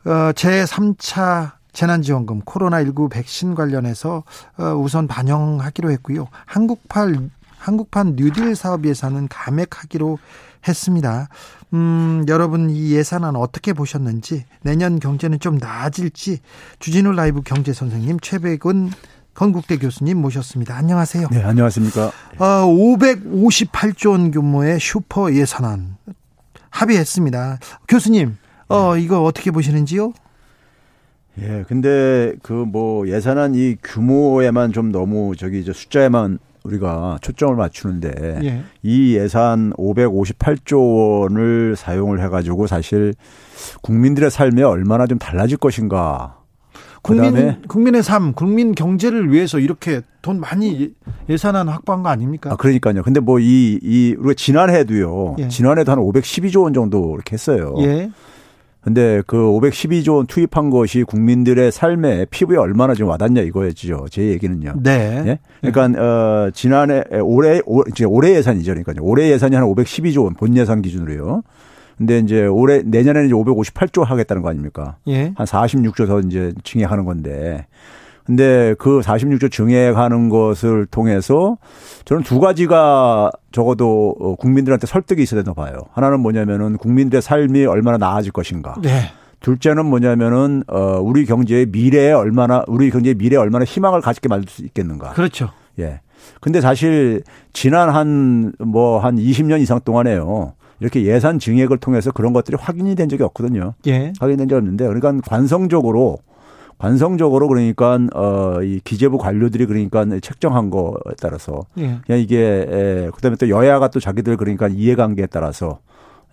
[0.04, 4.24] 어, 제3차 재난지원금 코로나19 백신 관련해서
[4.58, 6.26] 어, 우선 반영하기로 했고요.
[6.44, 10.18] 한국판 한국판 뉴딜 사업 예산은 감액하기로
[10.66, 11.28] 했습니다.
[11.74, 16.38] 음, 여러분 이 예산안 어떻게 보셨는지 내년 경제는 좀 나아질지
[16.78, 18.90] 주진우 라이브 경제 선생님 최백은
[19.34, 20.76] 건국대 교수님 모셨습니다.
[20.76, 21.28] 안녕하세요.
[21.30, 22.12] 네, 안녕하십니까.
[22.38, 25.96] 어, 558조 원 규모의 슈퍼 예산안
[26.70, 27.58] 합의했습니다.
[27.88, 28.36] 교수님,
[28.68, 29.02] 어, 네.
[29.02, 30.12] 이거 어떻게 보시는지요?
[31.40, 38.40] 예, 근데 그 뭐 예산안 이 규모에만 좀 너무 저기 저 숫자에만 우리가 초점을 맞추는데
[38.44, 38.62] 예.
[38.82, 43.14] 이 예산 558조 원을 사용을 해가지고 사실
[43.82, 46.38] 국민들의 삶에 얼마나 좀 달라질 것인가.
[47.02, 50.92] 국민 국민의 삶, 국민 경제를 위해서 이렇게 돈 많이
[51.28, 52.52] 예산안 확보한 거 아닙니까?
[52.52, 53.02] 아, 그러니까요.
[53.02, 55.36] 근데 뭐 이 이 우리가 지난해도요.
[55.40, 55.48] 예.
[55.48, 57.74] 지난해도 한 512조 원 정도 이렇게 했어요.
[57.78, 58.08] 예.
[58.82, 64.06] 근데 그 512조 원 투입한 것이 국민들의 삶에 피부에 얼마나 좀 와닿냐 이거였죠.
[64.10, 64.74] 제 얘기는요.
[64.82, 65.22] 네.
[65.26, 65.38] 예?
[65.60, 65.98] 그러니까 네.
[66.00, 68.72] 어 지난해 올해 이제 올해 예산이죠.
[68.74, 71.42] 그러니까 올해 예산이 한 512조 원 본 예산 기준으로요.
[71.96, 74.96] 근데 이제 올해 내년에는 이제 558조 하겠다는 거 아닙니까?
[75.06, 75.32] 예.
[75.36, 77.66] 한 46조 더 이제 증액하는 건데
[78.24, 81.56] 근데 그 46조 증액하는 것을 통해서
[82.04, 85.74] 저는 두 가지가 적어도 어, 국민들한테 설득이 있어야 된다고 봐요.
[85.92, 88.76] 하나는 뭐냐면은 국민들의 삶이 얼마나 나아질 것인가.
[88.82, 89.10] 네.
[89.40, 94.64] 둘째는 뭐냐면은 어 우리 경제의 미래에 얼마나 우리 경제의 미래에 얼마나 희망을 가지게 만들 수
[94.64, 95.10] 있겠는가.
[95.10, 95.50] 그렇죠.
[95.80, 96.00] 예.
[96.40, 100.54] 근데 사실 지난 한 뭐한 뭐한 20년 이상 동안에요.
[100.78, 103.74] 이렇게 예산 증액을 통해서 그런 것들이 확인이 된 적이 없거든요.
[103.86, 104.12] 예.
[104.18, 106.18] 확인된 적이 없는데 그러니까 관성적으로
[106.82, 112.00] 관성적으로 그러니까 어이 기재부 관료들이 그러니까 책정한 거에 따라서 예.
[112.04, 115.78] 그냥 이게 에, 그다음에 또 여야가 또 자기들 그러니까 이해관계에 따라서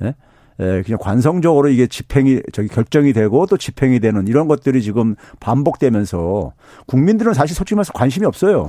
[0.01, 0.15] 예?
[0.59, 6.53] 에, 그냥 관성적으로 이게 집행이 저기 결정이 되고 또 집행이 되는 이런 것들이 지금 반복되면서
[6.88, 8.62] 국민들은 사실 솔직히 말해서 관심이 없어요.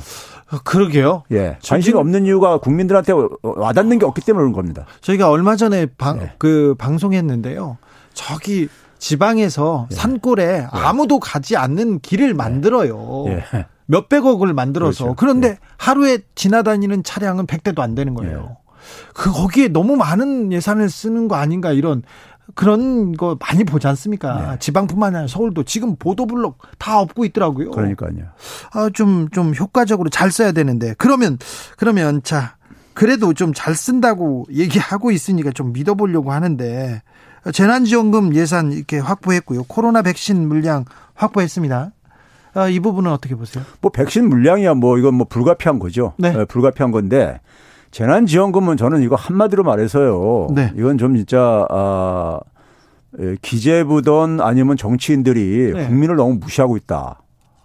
[0.53, 1.23] 어, 그러게요.
[1.33, 1.57] 예.
[1.65, 4.85] 관심이 없는 이유가 국민들한테 와닿는 게 없기 때문에 그런 겁니다.
[5.01, 6.33] 저희가 얼마 전에 방, 네.
[6.37, 7.79] 그 방송했는데요.
[8.13, 8.69] 저기
[9.01, 9.95] 지방에서 예.
[9.95, 10.69] 산골에 예.
[10.71, 12.33] 아무도 가지 않는 길을 예.
[12.33, 13.25] 만들어요.
[13.27, 13.67] 예.
[13.87, 15.17] 몇백억을 만들어서 그렇죠.
[15.17, 15.59] 그런데 예.
[15.79, 18.57] 하루에 지나다니는 차량은 100대도 안 되는 거예요.
[18.57, 18.61] 예.
[19.15, 22.03] 그 거기에 너무 많은 예산을 쓰는 거 아닌가 이런
[22.55, 24.51] 그런 거 많이 보지 않습니까?
[24.53, 24.59] 네.
[24.59, 27.71] 지방뿐만 아니라 서울도 지금 보도블록 다 없고 있더라고요.
[27.71, 28.13] 그러니까요.
[28.73, 30.95] 아, 좀, 좀 효과적으로 잘 써야 되는데.
[30.99, 31.39] 그러면,
[31.77, 32.57] 그러면 자,
[32.95, 37.03] 그래도 좀 잘 쓴다고 얘기하고 있으니까 좀 믿어보려고 하는데
[37.53, 39.65] 재난지원금 예산 이렇게 확보했고요.
[39.65, 41.93] 코로나 백신 물량 확보했습니다.
[42.53, 43.65] 아, 이 부분은 어떻게 보세요?
[43.81, 46.15] 뭐 백신 물량이야 뭐 이건 뭐 불가피한 거죠.
[46.19, 46.33] 네.
[46.33, 47.41] 네 불가피한 건데
[47.91, 50.49] 재난지원금은 저는 이거 한마디로 말해서요.
[50.55, 50.73] 네.
[50.77, 52.41] 이건 좀 진짜 아
[53.19, 55.87] 예, 기재부든 아니면 정치인들이 네.
[55.87, 57.21] 국민을 너무 무시하고 있다.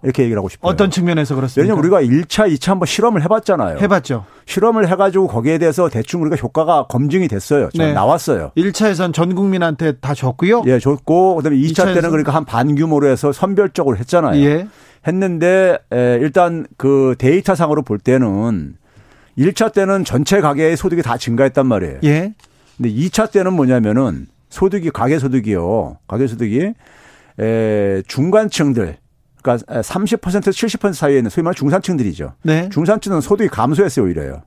[0.06, 0.70] 이렇게 얘기를 하고 싶어요.
[0.70, 1.62] 어떤 측면에서 그렇습니까?
[1.74, 3.78] 왜냐면 우리가 1차, 2차 한번 실험을 해봤잖아요.
[3.80, 4.24] 해봤죠.
[4.46, 7.68] 실험을 해가지고 거기에 대해서 대충 우리가 효과가 검증이 됐어요.
[7.74, 7.92] 네.
[7.92, 8.52] 나왔어요.
[8.56, 10.62] 1차에선 전 국민한테 다 줬고요.
[10.66, 11.94] 예, 줬고 그다음에 2차 2차에서?
[11.94, 14.40] 때는 그러니까 한 반 규모로 해서 선별적으로 했잖아요.
[14.44, 14.68] 예.
[15.08, 18.76] 했는데 에, 일단 그 데이터상으로 볼 때는
[19.36, 21.98] 1차 때는 전체 가계의 소득이 다 증가했단 말이에요.
[22.04, 22.32] 예.
[22.76, 25.96] 근데 2차 때는 뭐냐면은 소득이 가계 소득이요.
[26.06, 26.72] 가계 소득이
[27.40, 28.96] 에 중간층들
[29.46, 32.32] 그러니까 30% 70% 사이에 있는 소위 말하는 중산층들이죠.
[32.42, 32.68] 네.
[32.70, 34.42] 중산층은 소득이 감소했어요, 오히려요.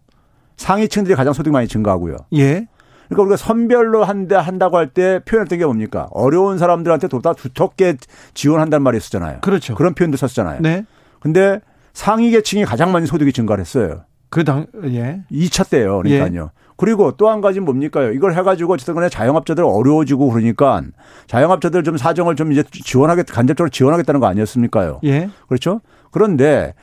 [0.58, 2.18] 상위층들이 가장 소득이 많이 증가하고요.
[2.34, 2.68] 예.
[3.08, 6.10] 그러니까 우리가 선별로 한다 한다고 할 때 표현했던 게 뭡니까?
[6.12, 7.96] 어려운 사람들한테 보다 두텁게
[8.34, 9.40] 지원한다는 말이 있었잖아요.
[9.42, 9.74] 그렇죠.
[9.76, 10.60] 그런 표현도 썼잖아요.
[10.62, 10.86] 네.
[11.22, 11.62] 근데
[11.94, 14.04] 상위 계층이 가장 많이 소득이 증가를 했어요.
[14.30, 15.22] 그 당, 예.
[15.32, 16.02] 2차 때요.
[16.04, 16.52] 그러니까요.
[16.56, 16.60] 예.
[16.80, 18.13] 그리고 또 한 가지는 뭡니까요?
[18.13, 20.82] 이걸 해가지고 어쨌든 간에 자영업자들 어려워지고 그러니까
[21.28, 25.02] 자영업자들 좀 사정을 좀 이제 지원하겠, 간접적으로 지원하겠다는 거 아니었습니까요?
[25.04, 25.30] 예.
[25.50, 25.82] 그렇죠?
[26.12, 26.74] 그런데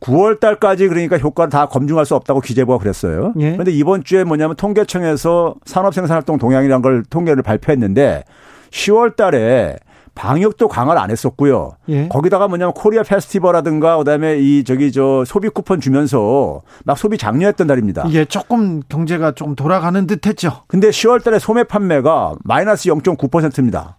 [0.00, 3.32] 9월 달까지 그러니까 효과를 다 검증할 수 없다고 기재부가 그랬어요.
[3.38, 3.52] 예.
[3.52, 8.24] 그런데 이번 주에 뭐냐면 통계청에서 산업생산활동 동향이라는 걸 통계를 발표했는데
[8.70, 9.76] 10월 달에
[10.16, 11.76] 방역도 강화를 안 했었고요.
[11.88, 12.08] 예.
[12.08, 18.06] 거기다가 뭐냐면 코리아 페스티벌라든가 그다음에 이 저기 저 소비 쿠폰 주면서 막 소비 장려했던 달입니다.
[18.08, 20.62] 이게 조금 경제가 좀 돌아가는 듯했죠.
[20.66, 23.98] 근데 10월 달에 소매 판매가 마이너스 0.9%입니다.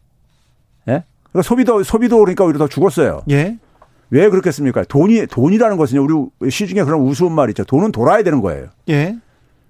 [0.89, 1.03] 예?
[1.31, 3.21] 그러니까 소비도 소비도 그러니까 오히려 더 죽었어요.
[3.29, 3.57] 예.
[4.09, 4.85] 왜 그렇겠습니까?
[4.85, 7.63] 돈이 돈이라는 것은 우리 시중에 그런 우스운 말이 있죠.
[7.63, 8.67] 돈은 돌아야 되는 거예요.
[8.89, 9.15] 예.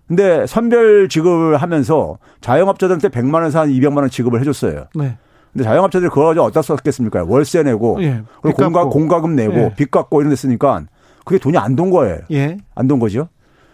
[0.08, 4.86] 근데 선별 지급을 하면서 자영업자들한테 100만 원에서 한 200만 원 지급을 해줬어요.
[4.96, 5.18] 네.
[5.54, 7.26] 근데 자영업자들이 그거 가지고 어디다 썼겠습니까?
[7.28, 9.74] 월세 내고, 예, 그리고 공가, 공과금 내고, 예.
[9.76, 10.84] 빚 갚고 이런 데 쓰니까
[11.26, 12.20] 그게 돈이 안 돈 거예요.
[12.32, 12.58] 예.
[12.76, 13.30] 안돈 거죠.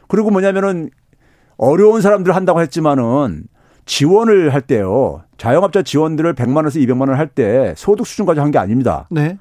[0.07, 0.89] 그리고 뭐냐면은
[1.57, 3.43] 어려운 사람들 한다고 했지만은
[3.85, 5.23] 지원을 할 때요.
[5.37, 9.07] 자영업자 지원들을 100만 원에서 200만 원 할 때 소득 수준까지 한 게 아닙니다.
[9.11, 9.37] 네.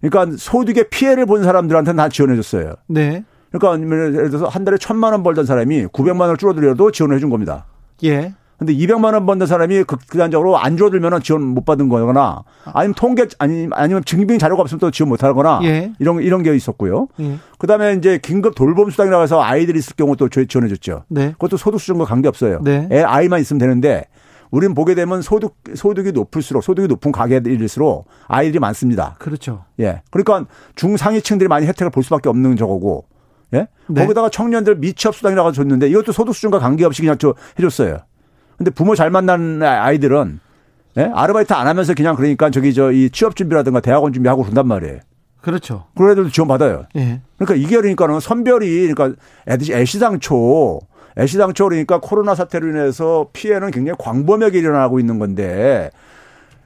[0.00, 2.74] 그러니까 소득의 피해를 본 사람들한테는 다 지원해 줬어요.
[2.88, 3.24] 네.
[3.52, 7.66] 그러니까 예를 들어서 한 달에 천만 원 벌던 사람이 900만 원을 줄어들여도 지원을 해준 겁니다.
[8.04, 8.32] 예.
[8.62, 13.68] 근데 200만 원 버는 사람이 극단적으로 안 줄어들면 지원 못 받은 거거나 아니면 통계 아니
[13.72, 15.92] 아니면 증빙 자료가 없으면 또 지원 못 하거나 예.
[15.98, 17.08] 이런 이런 게 있었고요.
[17.18, 17.38] 예.
[17.58, 21.02] 그다음에 이제 긴급 돌봄 수당이 나와서 아이들이 있을 경우 또 지원해 줬죠.
[21.08, 21.32] 네.
[21.32, 22.60] 그것도 소득 수준과 관계 없어요.
[22.62, 22.88] 네.
[22.92, 24.04] 애 아이만 있으면 되는데
[24.52, 29.16] 우리는 보게 되면 소득 소득이 높을수록 소득이 높은 가게일수록 아이들이 많습니다.
[29.18, 29.64] 그렇죠.
[29.80, 30.02] 예.
[30.12, 30.46] 그러니까
[30.76, 33.06] 중상위층들이 많이 혜택을 볼 수밖에 없는 저거고.
[33.54, 33.66] 예?
[33.88, 34.02] 네.
[34.02, 37.98] 거기다가 청년들 미취업 수당이라고 줬는데 이것도 소득 수준과 관계없이 그냥 저 해줬어요.
[38.62, 40.38] 근데 부모 잘 만난 아이들은
[40.98, 41.10] 예?
[41.12, 45.00] 아르바이트 안 하면서 그냥 그러니까 저기 저 이 취업 준비라든가 대학원 준비하고 그런단 말이에요.
[45.40, 45.86] 그렇죠.
[45.96, 46.84] 그런 애들도 지원 받아요.
[46.94, 47.20] 예.
[47.36, 50.78] 그러니까 이게 그러니까는 선별이 그러니까 애들이 애시당초
[51.18, 55.90] 애시당초 그러니까 코로나 사태로 인해서 피해는 굉장히 광범위하게 일어나고 있는 건데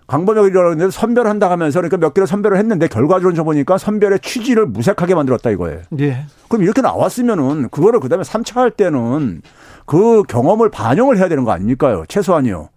[0.08, 5.14] 광범위하게 일어나는데 선별한다 하면서 그러니까 몇 개를 선별을 했는데 결과적으로 저 보니까 선별의 취지를 무색하게
[5.14, 5.80] 만들었다 이거예요.
[6.00, 6.26] 예.
[6.48, 9.40] 그럼 이렇게 나왔으면은 그거를 그다음에 3차 할 때는
[9.86, 12.04] 그 경험을 반영을 해야 되는 거 아닙니까요?
[12.08, 12.68] 최소한이요.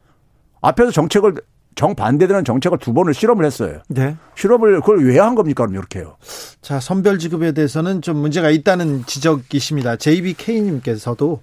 [0.61, 1.35] 앞에서 정책을
[1.75, 3.79] 정반대되는 정책을 두 번을 실험을 했어요.
[3.87, 4.15] 네.
[4.35, 5.65] 실험을 그걸 왜 한 겁니까?
[5.65, 6.17] 그럼 이렇게요.
[6.61, 9.95] 자, 선별 지급에 대해서는 좀 문제가 있다는 지적이십니다.
[9.95, 11.41] JBK님께서도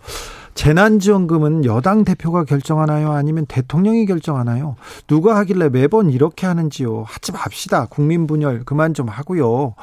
[0.55, 3.13] 재난지원금은 여당 대표가 결정하나요?
[3.13, 4.77] 아니면 대통령이 결정하나요?
[5.07, 7.05] 누가 하길래 매번 이렇게 하는지요?
[7.07, 7.87] 하지 맙시다.
[7.87, 9.75] 국민 분열 그만 좀 하고요.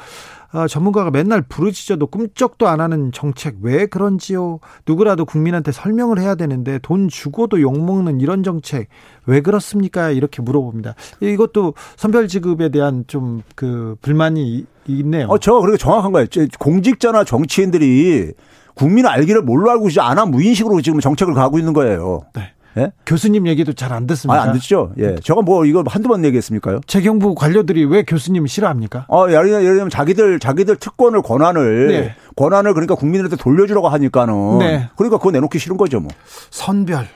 [0.54, 4.60] 아, 전문가가 맨날 부르짖어도 꿈쩍도 안 하는 정책 왜 그런지요?
[4.86, 8.88] 누구라도 국민한테 설명을 해야 되는데 돈 주고도 욕먹는 이런 정책
[9.26, 10.10] 왜 그렇습니까?
[10.10, 10.94] 이렇게 물어봅니다.
[11.20, 15.26] 이것도 선별지급에 대한 좀 그 불만이 있네요.
[15.28, 16.26] 어, 저 그렇게 정확한 거예요.
[16.58, 18.32] 공직자나 정치인들이
[18.74, 22.22] 국민 알기를 뭘로 알고 있지 않아 무인식으로 지금 정책을 가고 있는 거예요.
[22.34, 22.52] 네.
[22.76, 22.92] 예?
[23.06, 24.40] 교수님 얘기도 잘 안 듣습니다.
[24.40, 24.92] 아, 안 듣죠.
[24.98, 25.14] 예.
[25.22, 26.80] 제가 뭐 이걸 한두 번 얘기했습니까요?
[26.86, 29.06] 재경부 관료들이 왜 교수님 싫어합니까?
[29.08, 32.14] 어, 예를 들면 자기들 자기들 특권을 권한을 네.
[32.36, 34.88] 권한을 그러니까 국민들한테 돌려주라고 하니까는 네.
[34.96, 36.10] 그러니까 그거 내놓기 싫은 거죠, 뭐.
[36.50, 37.06] 선별.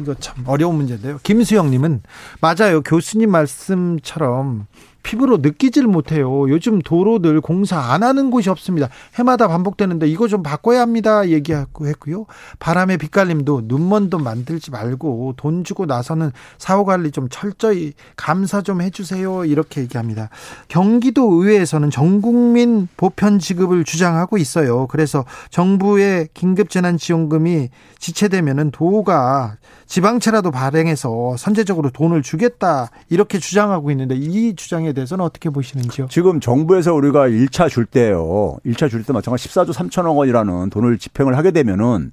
[0.00, 1.18] 이거 참 어려운 문제인데요.
[1.22, 2.02] 김수영 님은
[2.40, 2.80] 맞아요.
[2.82, 4.66] 교수님 말씀처럼
[5.02, 6.48] 피부로 느끼질 못해요.
[6.50, 8.88] 요즘 도로들 공사 안 하는 곳이 없습니다.
[9.14, 11.28] 해마다 반복되는데 이거 좀 바꿔야 합니다.
[11.28, 12.26] 얘기하고 했고요.
[12.58, 19.44] 바람의 빗갈림도 눈먼도 만들지 말고 돈 주고 나서는 사후 관리 좀 철저히 감사 좀 해주세요.
[19.44, 20.30] 이렇게 얘기합니다.
[20.68, 24.86] 경기도 의회에서는 전 국민 보편 지급을 주장하고 있어요.
[24.88, 34.14] 그래서 정부의 긴급 재난 지원금이 지체되면은 도가 지방채라도 발행해서 선제적으로 돈을 주겠다 이렇게 주장하고 있는데
[34.14, 36.06] 이 주장에 대해서는 어떻게 보시는지요?
[36.10, 38.56] 지금 정부에서 우리가 1차 줄 때요.
[38.66, 42.12] 1차 줄 때 마찬가지 14조 3천억 원이라는 돈을 집행을 하게 되면은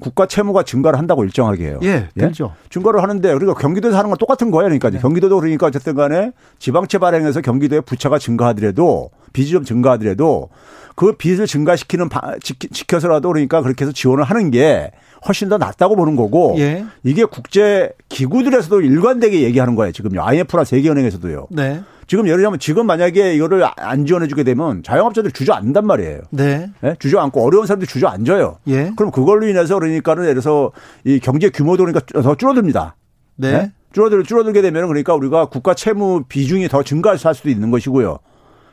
[0.00, 1.80] 국가 채무가 증가를 한다고 일정하게 해요.
[1.82, 2.54] 예, 그렇죠.
[2.54, 2.68] 예?
[2.70, 4.64] 증가를 하는데 그리고 경기도에서 하는 건 똑같은 거예요.
[4.66, 4.98] 그러니까 네.
[5.00, 10.50] 경기도도 그러니까 어쨌든 간에 지방채 발행해서 경기도의 부채가 증가하더라도 빚이 좀 증가하더라도
[10.98, 14.90] 그 빚을 증가시키는 바, 지켜 서라도 그러니까 그렇게 해서 지원을 하는 게
[15.28, 16.84] 훨씬 더 낫다고 보는 거고 예.
[17.04, 19.92] 이게 국제 기구들에서도 일관되게 얘기하는 거예요.
[19.92, 20.20] 지금요.
[20.20, 21.46] IMF나 세계은행에서도요.
[21.50, 21.82] 네.
[22.08, 26.22] 지금 예를 들면 지금 만약에 이거를 안 지원해주게 되면 자영업자들 주저앉는단 말이에요.
[26.30, 26.68] 네.
[26.80, 26.96] 네?
[26.98, 28.58] 주저앉고 어려운 사람들이 주저앉아요.
[28.66, 28.90] 예.
[28.96, 30.72] 그럼 그걸로 인해서 그러니까는 예를 들어서
[31.04, 32.96] 이 경제 규모도 그러니까 더 줄어듭니다.
[33.36, 33.52] 네.
[33.52, 33.72] 네?
[33.92, 38.18] 줄어들 줄어들게 되면 그러니까 우리가 국가 채무 비중이 더 증가할 수도 있는 것이고요.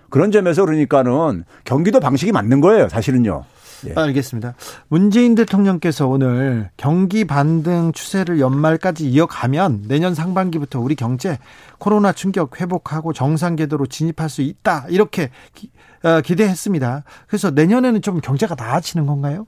[0.09, 2.89] 그런 점에서 그러니까는 경기도 방식이 맞는 거예요.
[2.89, 3.43] 사실은요.
[3.87, 3.93] 예.
[3.95, 4.55] 알겠습니다.
[4.87, 11.37] 문재인 대통령께서 오늘 경기 반등 추세를 연말까지 이어가면 내년 상반기부터 우리 경제
[11.77, 14.85] 코로나 충격 회복하고 정상 궤도로 진입할 수 있다.
[14.89, 15.69] 이렇게 기,
[16.03, 17.03] 어, 기대했습니다.
[17.27, 19.45] 그래서 내년에는 좀 경제가 나아지는 건가요?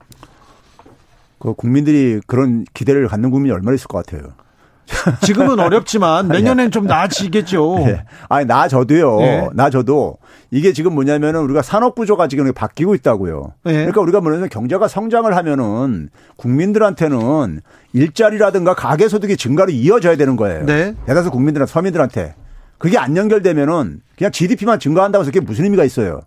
[1.38, 4.32] 그 국민들이 그런 기대를 갖는 국민이 얼마나 있을 것 같아요.
[5.20, 7.82] 지금은 어렵지만 내년엔 좀 나아지겠죠.
[7.84, 8.04] 네.
[8.28, 9.16] 아니 나저도요.
[9.20, 9.48] 네.
[9.52, 10.16] 나저도
[10.50, 13.52] 이게 지금 뭐냐면은 우리가 산업 구조가 지금 바뀌고 있다고요.
[13.64, 13.72] 네.
[13.72, 17.60] 그러니까 우리가 뭐냐면 경제가 성장을 하면은 국민들한테는
[17.92, 20.64] 일자리라든가 가계 소득이 증가로 이어져야 되는 거예요.
[20.64, 20.94] 네.
[21.06, 22.34] 대다수 국민들한테 서민들한테
[22.78, 26.20] 그게 안 연결되면은 그냥 GDP만 증가한다고 해서 그게 무슨 의미가 있어요.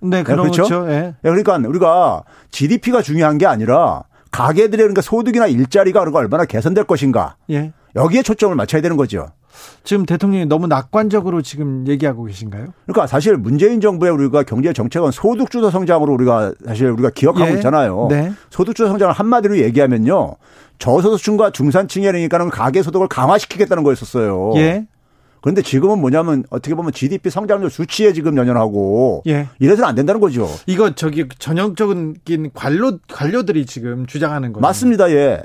[0.00, 0.50] 네, 그렇죠.
[0.62, 0.86] 그렇죠?
[0.86, 1.14] 네.
[1.22, 7.36] 그러니까 우리가 GDP가 중요한 게 아니라 가계들의 그러니까 소득이나 일자리가 얼마나 개선될 것인가.
[7.50, 7.72] 예.
[7.98, 9.28] 여기에 초점을 맞춰야 되는 거죠.
[9.82, 12.66] 지금 대통령이 너무 낙관적으로 지금 얘기하고 계신가요?
[12.86, 17.54] 그러니까 사실 문재인 정부의 우리가 경제 정책은 소득주도 성장으로 우리가 사실 우리가 기억하고 예.
[17.54, 18.06] 있잖아요.
[18.08, 18.32] 네.
[18.50, 20.36] 소득주도 성장을 한마디로 얘기하면요.
[20.78, 24.52] 저소득층과 중산층이니까는 가계 소득을 강화시키겠다는 거였었어요.
[24.56, 24.86] 예.
[25.40, 29.48] 그런데 지금은 뭐냐면 어떻게 보면 GDP 성장률 수치에 지금 연연하고 예.
[29.58, 30.48] 이래서는 안 된다는 거죠.
[30.66, 34.60] 이거 저기 전형적인 관료 관료들이 지금 주장하는 거죠.
[34.60, 35.10] 맞습니다.
[35.10, 35.42] 예.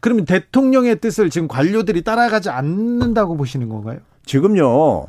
[0.00, 3.98] 그러면 대통령의 뜻을 지금 관료들이 따라가지 않는다고 보시는 건가요?
[4.24, 5.06] 지금요.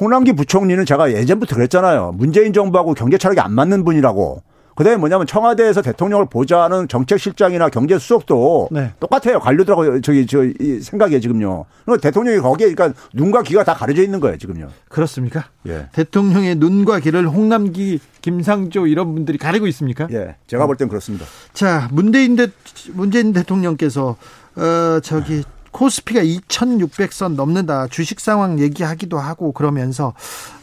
[0.00, 2.12] 홍남기 부총리는 제가 예전부터 그랬잖아요.
[2.16, 4.42] 문재인 정부하고 경제 철학이 안 맞는 분이라고.
[4.78, 8.92] 그다음에 뭐냐면 청와대에서 대통령을 보좌하는 정책실장이나 경제수석도 네.
[9.00, 9.40] 똑같아요.
[9.40, 10.38] 관료들하고 저기 저
[10.82, 11.64] 생각이에요 지금요.
[11.84, 14.68] 그러니까 대통령이 거기에 그러니까 눈과 귀가 다 가려져 있는 거예요 지금요.
[14.88, 15.46] 그렇습니까?
[15.66, 15.88] 예.
[15.90, 20.06] 대통령의 눈과 귀를 홍남기, 김상조 이런 분들이 가리고 있습니까?
[20.12, 21.26] 예, 제가 볼 땐 그렇습니다.
[21.52, 22.46] 자, 문재인 대
[22.92, 24.14] 문재인 대통령께서
[24.54, 27.88] 어 저기 코스피가 2,600선 넘는다.
[27.88, 30.14] 주식 상황 얘기하기도 하고 그러면서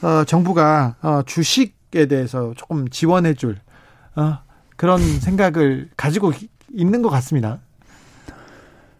[0.01, 3.55] 어 정부가 어 주식 에 대해서 조금 지원해 줄
[4.15, 4.39] 어,
[4.75, 6.31] 그런 생각을 가지고
[6.73, 7.59] 있는 것 같습니다.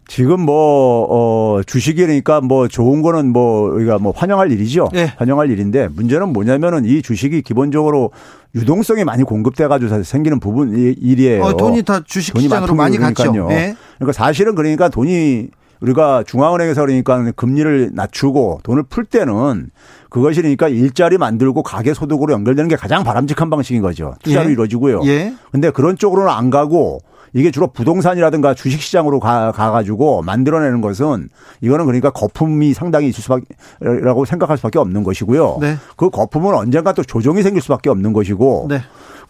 [0.08, 4.89] 지금 뭐, 어, 주식이니까 뭐 좋은 거는 뭐, 우리가 뭐 환영할 일이죠.
[4.93, 5.12] 네.
[5.17, 8.12] 환영할 일인데 문제는 뭐냐면은 이 주식이 기본적으로
[8.54, 11.43] 유동성이 많이 공급돼가지고 생기는 부분, 일이에요.
[11.43, 13.32] 어, 돈이 다 주식 시장으로 많이 갔죠.
[13.47, 13.75] 네.
[13.97, 15.49] 그러니까 사실은 그러니까 돈이
[15.82, 19.71] 우리가 중앙은행에서 그러니까 금리를 낮추고 돈을 풀 때는
[20.09, 24.15] 그것이 그러니까 일자리 만들고 가계 소득으로 연결되는 게 가장 바람직한 방식인 거죠.
[24.23, 24.53] 투자로 예.
[24.53, 25.01] 이루어지고요.
[25.05, 25.33] 예.
[25.51, 26.99] 근데 그런 쪽으로는 안 가고
[27.33, 31.27] 이게 주로 부동산이라든가 주식 시장으로 가, 가가지고 만들어내는 것은
[31.59, 35.57] 이거는 그러니까 거품이 상당히 있을 수밖에라고 생각할 수밖에 없는 것이고요.
[35.59, 35.75] 네.
[35.97, 38.79] 그 거품은 언젠가 또 조정이 생길 수밖에 없는 것이고 네.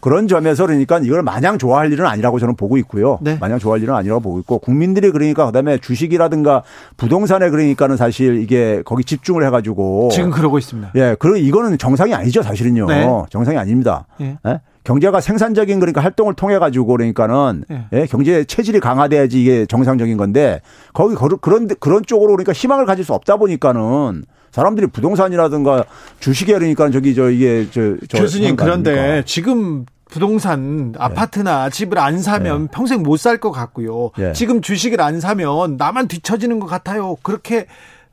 [0.00, 3.18] 그런 점에서 그러니까 이걸 마냥 좋아할 일은 아니라고 저는 보고 있고요.
[3.20, 3.38] 네.
[3.40, 6.62] 마냥 좋아할 일은 아니라고 보고 있고 국민들이 그러니까 그다음에 주식이라든가
[6.96, 10.92] 부동산에 그러니까는 사실 이게 거기 집중을 해가지고 지금 그러고 있습니다.
[10.96, 12.86] 예, 그리고 이거는 정상이 아니죠 사실은요.
[12.86, 13.06] 네.
[13.30, 14.06] 정상이 아닙니다.
[14.20, 14.38] 예.
[14.46, 14.60] 예?
[14.84, 17.84] 경제가 생산적인 그러니까 활동을 통해 가지고 그러니까는 예.
[17.92, 20.60] 예, 경제 체질이 강화돼야지 이게 정상적인 건데
[20.92, 24.24] 거기 그런 그런 쪽으로 그러니까 희망을 가질 수 없다 보니까는
[24.56, 25.84] 사람들이 부동산이라든가
[26.18, 30.98] 주식에 그러니까 저기 저 이게 저, 저 교수님 그런데 지금 부동산 네.
[30.98, 32.68] 아파트나 집을 안 사면 네.
[32.72, 34.12] 평생 못 살 것 같고요.
[34.16, 34.32] 네.
[34.32, 37.16] 지금 주식을 안 사면 나만 뒤처지는 것 같아요.
[37.22, 37.66] 그렇게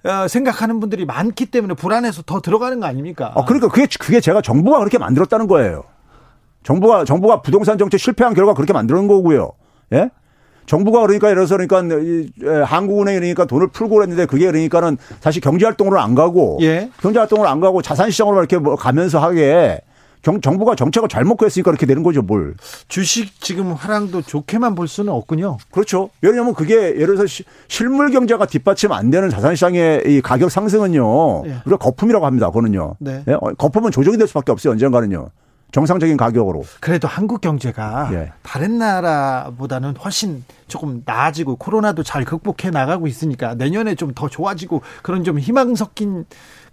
[0.03, 3.31] 어, 생각하는 분들이 많기 때문에 불안해서 더 들어가는 거 아닙니까?
[3.35, 5.85] 어, 그러니까 그게 그게 제가 정부가 그렇게 만들었다는 거예요.
[6.63, 9.53] 정부가 정부가 부동산 정책 실패한 결과 그렇게 만드는 거고요.
[9.93, 10.09] 예?
[10.65, 15.99] 정부가 그러니까 예를 들어서 그러니까 한국은행이 그러니까 돈을 풀고 그랬는데 그게 그러니까는 다시 경제 활동으로
[15.99, 16.89] 안 가고 예.
[17.01, 19.81] 경제 활동으로 안 가고 자산 시장으로 이렇게 뭐 가면서 하게
[20.23, 22.55] 정, 정부가 정책을 잘못 구했으니까 그렇게 되는 거죠, 뭘.
[22.87, 25.57] 주식 지금 화랑도 좋게만 볼 수는 없군요.
[25.69, 26.09] 그렇죠.
[26.21, 31.43] 왜냐하면 그게 예를 들어서 시, 실물 경제가 뒷받침 안 되는 자산시장의 이 가격 상승은요.
[31.43, 31.55] 네.
[31.65, 32.95] 우리가 거품이라고 합니다, 그거는요.
[32.99, 33.23] 네.
[33.25, 33.35] 네?
[33.57, 35.27] 거품은 조정이 될 수밖에 없어요, 언젠가는요.
[35.73, 36.63] 정상적인 가격으로.
[36.79, 38.31] 그래도 한국 경제가 예.
[38.43, 45.23] 다른 나라보다는 훨씬 조금 나아지고 코로나도 잘 극복해 나가고 있으니까 내년에 좀 더 좋아지고 그런
[45.23, 46.25] 좀 희망 섞인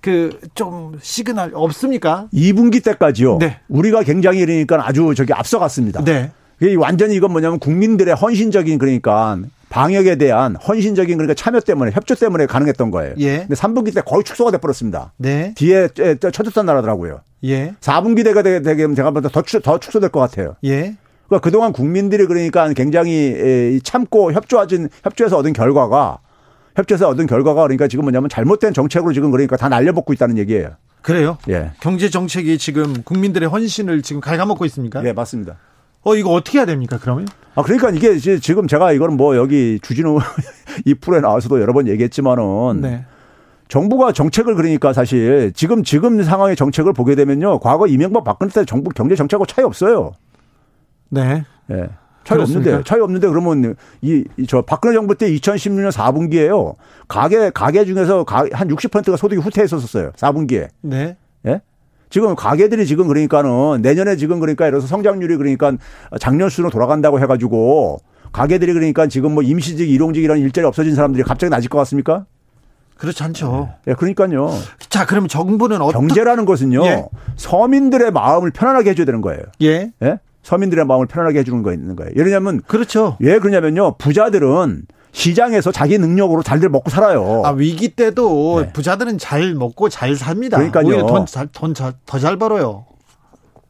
[0.03, 2.29] 그 좀 시그널 없습니까?
[2.35, 3.39] 2분기 때까지요.
[3.39, 3.61] 네.
[3.69, 6.05] 우리가 굉장히 그러니까 아주 저기 앞서갔습니다.
[6.05, 6.31] 네.
[6.79, 9.39] 완전히 이건 뭐냐면 국민들의 헌신적인 그러니까
[9.71, 13.15] 방역에 대한 헌신적인 그러니까 참여 때문에 협조 때문에 가능했던 거예요.
[13.19, 13.39] 예.
[13.39, 15.15] 근데 3분기 때 거의 축소가 돼 버렸습니다.
[15.17, 15.55] 네.
[15.57, 17.21] 뒤에 쳐졌단 나라더라고요.
[17.45, 17.75] 예.
[17.81, 20.57] 4분기 때가 되게 제가 볼때 더, 더 축소될 것 같아요.
[20.65, 20.97] 예.
[21.29, 26.19] 그러니까 그동안 국민들이 그러니까 굉장히 참고 협조하진 협조해서 얻은 결과가
[26.75, 30.71] 협조해서 얻은 결과가 그러니까 지금 뭐냐면 잘못된 정책으로 지금 그러니까 다 날려먹고 있다는 얘기예요.
[31.03, 31.39] 그래요?
[31.49, 31.71] 예.
[31.81, 35.03] 경제 정책이 지금 국민들의 헌신을 지금 갉아먹고 있습니까?
[35.05, 35.57] 예, 맞습니다.
[36.03, 37.27] 어, 이거 어떻게 해야 됩니까, 그러면?
[37.55, 40.19] 아, 그러니까 이게 지금 제가 이거는 뭐 여기 주진우
[40.87, 42.81] 이 프로에 나와서도 여러 번 얘기했지만은.
[42.81, 43.05] 네.
[43.69, 47.61] 정부가 정책을 그러니까 사실 지금 지금 상황의 정책을 보게 되면요.
[47.61, 50.13] 과거 이명박 박근혜 때 정부 경제 정책하고 차이 없어요.
[51.09, 51.45] 네.
[51.71, 51.89] 예.
[52.25, 52.71] 차이 그렇습니까?
[52.71, 56.75] 없는데 차이 없는데 그러면 이 저 박근혜 정부 때 2016년 4분기에요.
[57.07, 60.11] 가계 가계 중에서 한 60%가 소득이 후퇴했었어요.
[60.13, 60.69] 4분기에.
[60.83, 61.17] 네.
[61.47, 61.61] 예?
[62.11, 65.73] 지금 가계들이 지금 그러니까는 내년에 지금 그러니까 이래서 성장률이 그러니까
[66.19, 67.99] 작년 수준으로 돌아간다고 해가지고
[68.33, 72.27] 가계들이 그러니까 지금 뭐 임시직, 일용직 이런 일자리 없어진 사람들이 갑자기 낮을 것 같습니까?
[72.97, 73.71] 그렇지 않죠.
[73.89, 74.51] 예, 그러니까요.
[74.91, 76.85] 자, 그럼 정부는 어떤 경제라는 것은요.
[76.85, 77.07] 예.
[77.37, 79.41] 서민들의 마음을 편안하게 해줘야 되는 거예요.
[79.63, 79.91] 예.
[80.03, 80.19] 예?
[80.43, 82.13] 서민들의 마음을 편안하게 해주는 거 있는 거예요.
[82.15, 83.17] 예를 들면 그렇죠.
[83.21, 83.97] 왜 그러냐면요.
[83.97, 84.83] 부자들은
[85.13, 87.43] 시장에서 자기 능력으로 잘들 먹고 살아요.
[87.45, 88.73] 아, 위기 때도 네.
[88.73, 90.57] 부자들은 잘 먹고 잘 삽니다.
[90.57, 91.07] 그러니까요.
[91.53, 92.87] 돈더 잘 벌어요.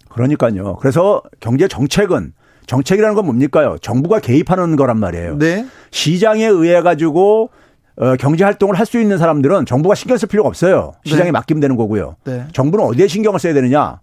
[0.09, 0.77] 그러니까요.
[0.77, 2.33] 그래서 경제 정책은
[2.67, 3.77] 정책이라는 건 뭡니까요?
[3.81, 5.39] 정부가 개입하는 거란 말이에요.
[5.39, 5.67] 네.
[5.91, 7.51] 시장에 의해 가지고
[7.97, 10.93] 어, 경제 활동을 할 수 있는 사람들은 정부가 신경 쓸 필요가 없어요.
[11.05, 11.31] 시장에 네.
[11.33, 12.17] 맡기면 되는 거고요.
[12.25, 12.47] 네.
[12.53, 14.01] 정부는 어디에 신경을 써야 되느냐?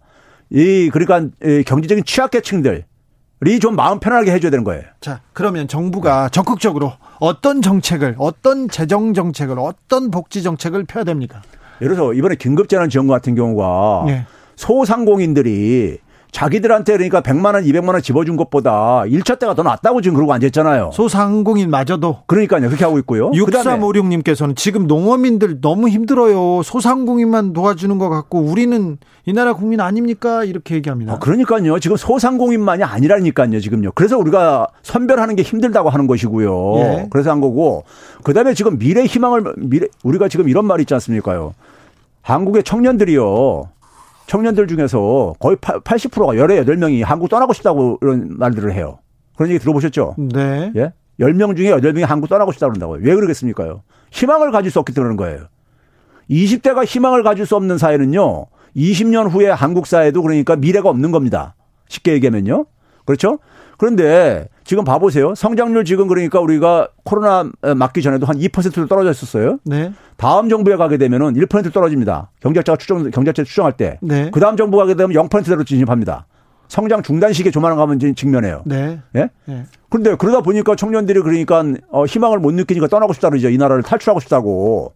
[0.50, 2.84] 이 그러니까 이 경제적인 취약계층들 이
[3.60, 4.82] 좀 마음 편하게 해줘야 되는 거예요.
[5.00, 11.42] 자, 그러면 정부가 적극적으로 어떤 정책을, 어떤 재정 정책을, 어떤 복지 정책을 펴야 됩니까?
[11.80, 14.26] 예를 들어서 이번에 긴급재난지원금 같은 경우가 네.
[14.56, 15.98] 소상공인들이
[16.30, 20.90] 자기들한테 그러니까 100만 원, 200만 원 집어준 것보다 1차 때가 더 낫다고 지금 그러고 앉았잖아요.
[20.92, 22.24] 소상공인마저도.
[22.26, 22.68] 그러니까요.
[22.68, 23.30] 그렇게 하고 있고요.
[23.30, 26.62] 6356님께서는 지금 농어민들 너무 힘들어요.
[26.62, 30.44] 소상공인만 도와주는 것 같고 우리는 이 나라 국민 아닙니까?
[30.44, 31.14] 이렇게 얘기합니다.
[31.14, 31.78] 아, 그러니까요.
[31.78, 33.60] 지금 소상공인만이 아니라니까요.
[33.60, 33.92] 지금요.
[33.94, 36.74] 그래서 우리가 선별하는 게 힘들다고 하는 것이고요.
[36.76, 37.06] 예.
[37.10, 37.84] 그래서 한 거고.
[38.22, 41.54] 그다음에 지금 미래 희망을 미래 우리가 지금 이런 말 있지 않습니까요?
[42.22, 43.68] 한국의 청년들이요.
[44.28, 48.98] 청년들 중에서 거의 80%가 18명이 한국 떠나고 싶다고 이런 말들을 해요.
[49.36, 50.16] 그런 얘기 들어보셨죠?
[50.18, 50.70] 네.
[50.76, 50.92] 예?
[51.18, 53.00] 10명 중에 8명이 한국 떠나고 싶다고 그런다고요.
[53.02, 53.82] 왜 그러겠습니까요?
[54.10, 55.48] 희망을 가질 수 없기 때문에 그런 거예요.
[56.30, 58.46] 20대가 희망을 가질 수 없는 사회는요.
[58.76, 61.54] 20년 후에 한국 사회도 그러니까 미래가 없는 겁니다.
[61.88, 62.66] 쉽게 얘기하면요.
[63.06, 63.38] 그렇죠?
[63.78, 65.34] 그런데 지금 봐보세요.
[65.34, 69.58] 성장률 지금 그러니까 우리가 코로나 맞기 전에도 한 2%로 떨어져 있었어요.
[69.64, 69.92] 네.
[70.16, 72.30] 다음 정부에 가게 되면은 1% 떨어집니다.
[72.40, 73.98] 경제학자가 추정, 경제학자 추정할 때.
[74.02, 74.30] 네.
[74.30, 76.26] 그 다음 정부 가게 되면 0%대로 진입합니다.
[76.66, 78.62] 성장 중단 시기에 조만간 가면 직면해요.
[78.66, 79.00] 네.
[79.16, 79.30] 예?
[79.46, 79.64] 네.
[79.88, 83.48] 그런데 그러다 보니까 청년들이 그러니까 어, 희망을 못 느끼니까 떠나고 싶다 그러죠.
[83.48, 84.92] 이 나라를 탈출하고 싶다고.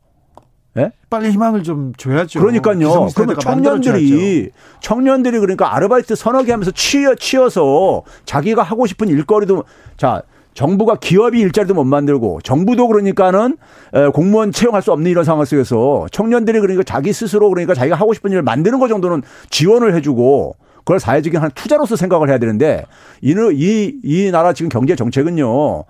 [0.78, 0.90] 예?
[1.10, 2.40] 빨리 희망을 좀 줘야죠.
[2.40, 3.08] 그러니까요.
[3.14, 4.50] 그러면 청년들이
[4.80, 9.64] 청년들이 그러니까 아르바이트 서너 개 하면서 치여 치여서 자기가 하고 싶은 일거리도
[9.98, 10.22] 자
[10.54, 13.56] 정부가 기업이 일자리도 못 만들고 정부도 그러니까는
[14.14, 18.30] 공무원 채용할 수 없는 이런 상황 속에서 청년들이 그러니까 자기 스스로 그러니까 자기가 하고 싶은
[18.30, 22.84] 일을 만드는 것 정도는 지원을 해주고 그걸 사회적인 한 투자로서 생각을 해야 되는데
[23.20, 25.84] 이, 이 나라 지금 경제 정책은요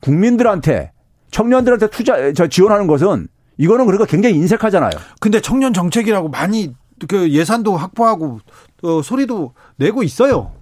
[0.00, 0.92] 국민들한테
[1.30, 3.28] 청년들한테 투자 저 지원하는 것은
[3.58, 4.90] 이거는 그러니까 굉장히 인색하잖아요.
[5.20, 6.74] 근데 청년 정책이라고 많이
[7.08, 8.38] 그 예산도 확보하고
[8.82, 10.52] 어, 소리도 내고 있어요.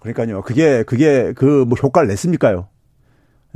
[0.00, 0.42] 그러니까요.
[0.42, 2.68] 그게 그게 그 뭐 효과를 냈습니까요?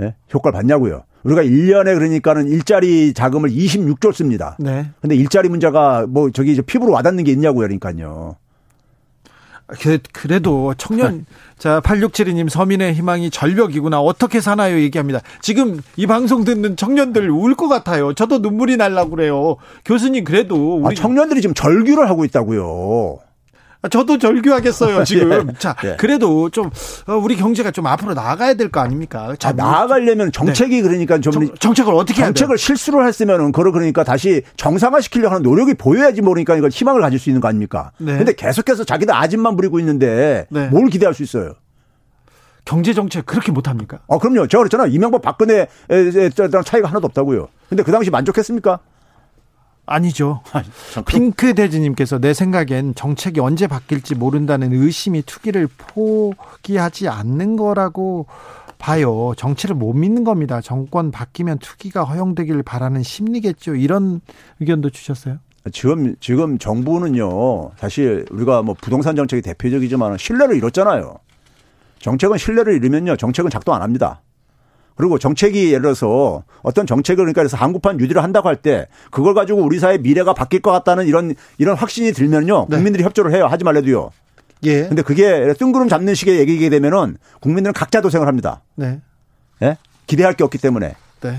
[0.01, 0.05] 예?
[0.05, 0.14] 네?
[0.33, 1.03] 효과를 봤냐고요.
[1.25, 4.57] 우리가 1년에 그러니까는 일자리 자금을 26조 씁니다.
[4.61, 4.89] 네.
[5.01, 7.66] 근데 일자리 문제가 뭐 저기 이제 피부로 와닿는 게 있냐고요.
[7.66, 8.37] 그러니까요.
[10.12, 11.27] 그래도 청년
[11.59, 15.21] 자 8672님 서민의 희망이 절벽이구나 어떻게 사나요 얘기합니다.
[15.41, 18.14] 지금 이 방송 듣는 청년들 울 것 같아요.
[18.14, 19.57] 저도 눈물이 날라 그래요.
[19.85, 23.19] 교수님 그래도 우리 아, 청년들이 지금 절규를 하고 있다고요.
[23.81, 25.49] 아, 저도 절규하겠어요 지금.
[25.51, 25.53] 예.
[25.59, 25.97] 자, 예.
[25.97, 26.70] 그래도 좀
[27.07, 29.35] 어, 우리 경제가 좀 앞으로 나가야 될 거 아닙니까?
[29.39, 30.83] 자, 아, 나아가려면 정책이 네.
[30.83, 35.74] 그러니까 좀 정, 책을 어떻게 정책을 실수를 했으면은 그걸 그러니까 다시 정상화 시키려고 하는 노력이
[35.74, 37.93] 보여야지 모르니까 이걸 희망을 가질 수 있는 거 아닙니까?
[37.99, 38.16] 네.
[38.18, 40.66] 근데 계속해서 자기들 아집만 부리고 있는데 네.
[40.68, 41.55] 뭘 기대할 수 있어요?
[42.64, 44.01] 경제 정책 그렇게 못 합니까?
[44.09, 44.47] 아, 그럼요.
[44.49, 44.87] 제가 그랬잖아.
[44.89, 45.68] 이명박 박근혜
[46.66, 47.49] 차이가 하나도 없다고요.
[47.70, 48.79] 근데 그 당시 만족했습니까?
[49.89, 50.43] 아니죠.
[51.07, 58.26] 핑크 대지님께서 내 생각엔 정책이 언제 바뀔지 모른다는 의심이 투기를 포기하지 않는 거라고
[58.78, 59.32] 봐요.
[59.36, 60.61] 정치를 못 믿는 겁니다.
[60.61, 63.74] 정권 바뀌면 투기가 허용되기를 바라는 심리겠죠.
[63.74, 64.20] 이런
[64.61, 65.39] 의견도 주셨어요.
[65.72, 67.72] 지금 지금 정부는요.
[67.76, 71.16] 사실 우리가 뭐 부동산 정책이 대표적이지만 신뢰를 잃었잖아요.
[71.99, 73.16] 정책은 신뢰를 잃으면요.
[73.16, 74.22] 정책은 작동 안 합니다.
[74.99, 79.63] 그리고 정책이 예를 들어서 어떤 정책을 그러니까 그래서 한국판 유지를 한다고 할 때 그걸 가지고
[79.63, 82.67] 우리 사회 미래가 바뀔 것 같다는 이런 이런 확신이 들면요.
[82.69, 82.77] 네.
[82.77, 83.07] 국민들이 네.
[83.07, 83.47] 협조를 해요.
[83.47, 84.11] 하지 말래도요.
[84.65, 84.89] 예.
[84.89, 88.63] 근데 그게 뜬구름 잡는 식의 얘기게 되면은 국민들은 각자 도생을 합니다.
[88.75, 89.01] 네.
[89.63, 89.77] 예?
[90.09, 90.97] 기대할 게 없기 때문에.
[91.21, 91.39] 네.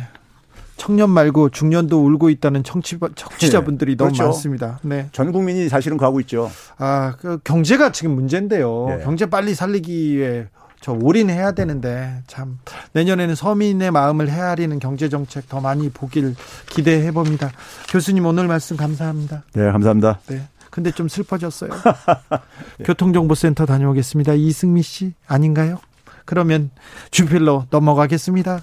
[0.78, 3.97] 청년 말고 중년도 울고 있다는 청취, 청취자분들이 네.
[3.97, 4.24] 너무 그렇죠.
[4.24, 4.80] 많습니다.
[4.84, 5.10] 네.
[5.12, 6.49] 전 국민이 사실은 가고 있죠.
[6.78, 8.86] 아, 그 경제가 지금 문제인데요.
[8.88, 9.03] 네.
[9.03, 10.47] 경제 빨리 살리기 위해
[10.82, 12.59] 저 올인해야 되는데 참
[12.93, 16.36] 내년에는 서민의 마음을 헤아리는 경제 정책 더 많이 보길
[16.67, 17.51] 기대해 봅니다.
[17.89, 19.43] 교수님 오늘 말씀 감사합니다.
[19.53, 20.19] 네, 감사합니다.
[20.27, 20.47] 네.
[20.69, 21.71] 근데 좀 슬퍼졌어요.
[22.77, 22.86] 네.
[22.86, 24.34] 교통정보센터 다녀오겠습니다.
[24.34, 25.80] 이승미 씨 아닌가요?
[26.25, 26.69] 그러면
[27.11, 28.61] 주필로 넘어가겠습니다.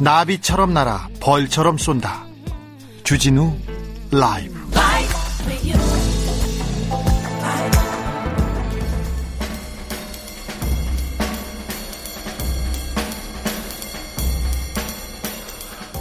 [0.00, 2.24] 나비처럼 날아 벌처럼 쏜다.
[3.04, 3.52] 주진우
[4.12, 4.57] 라이브.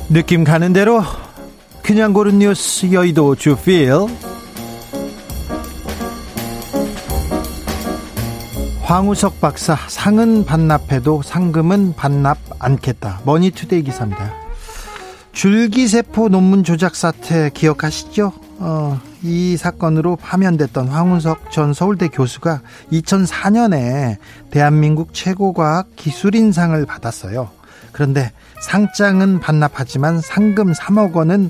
[0.10, 1.03] 느낌 가는 대로
[1.84, 3.91] 그냥 고른 뉴스 여의도 주필
[8.84, 13.20] 황우석 박사 상은 반납해도 상금은 반납 않겠다.
[13.26, 14.34] 머니투데이 기사입니다.
[15.34, 18.32] 줄기세포 논문 조작 사태 기억하시죠?
[18.60, 22.62] 어, 이 사건으로 파면됐던 황우석 전 서울대 교수가
[22.93, 24.18] 2004년에
[24.51, 27.57] 대한민국 최고과학 기술인상을 받았어요.
[27.98, 28.32] 그런데
[28.62, 31.50] 상장은 반납하지만 상금 3억 원은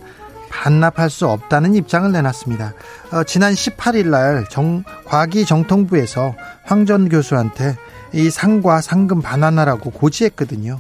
[0.49, 2.73] 반납할 수 없다는 입장을 내놨습니다.
[3.11, 7.75] 어, 지난 18일 날 정, 과기 정통부에서 황 전 교수한테
[8.13, 10.79] 이 상과 상금 반환하라고 고지했거든요.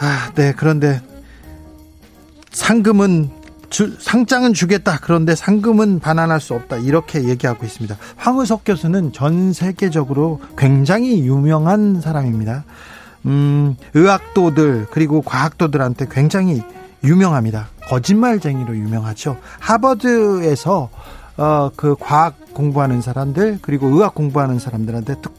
[0.00, 0.52] 아, 네.
[0.56, 1.00] 그런데
[2.50, 3.30] 상금은
[3.70, 4.98] 주, 상장은 주겠다.
[5.00, 6.78] 그런데 상금은 반환할 수 없다.
[6.78, 7.96] 이렇게 얘기하고 있습니다.
[8.16, 12.64] 황의석 교수는 전 세계적으로 굉장히 유명한 사람입니다.
[13.28, 16.62] 음, 의학도들 그리고 과학도들한테 굉장히
[17.04, 17.68] 유명합니다.
[17.86, 19.36] 거짓말쟁이로 유명하죠.
[19.60, 20.90] 하버드에서
[21.36, 25.32] 어, 그 과학 공부하는 사람들 그리고 의학 공부하는 사람들한테 특,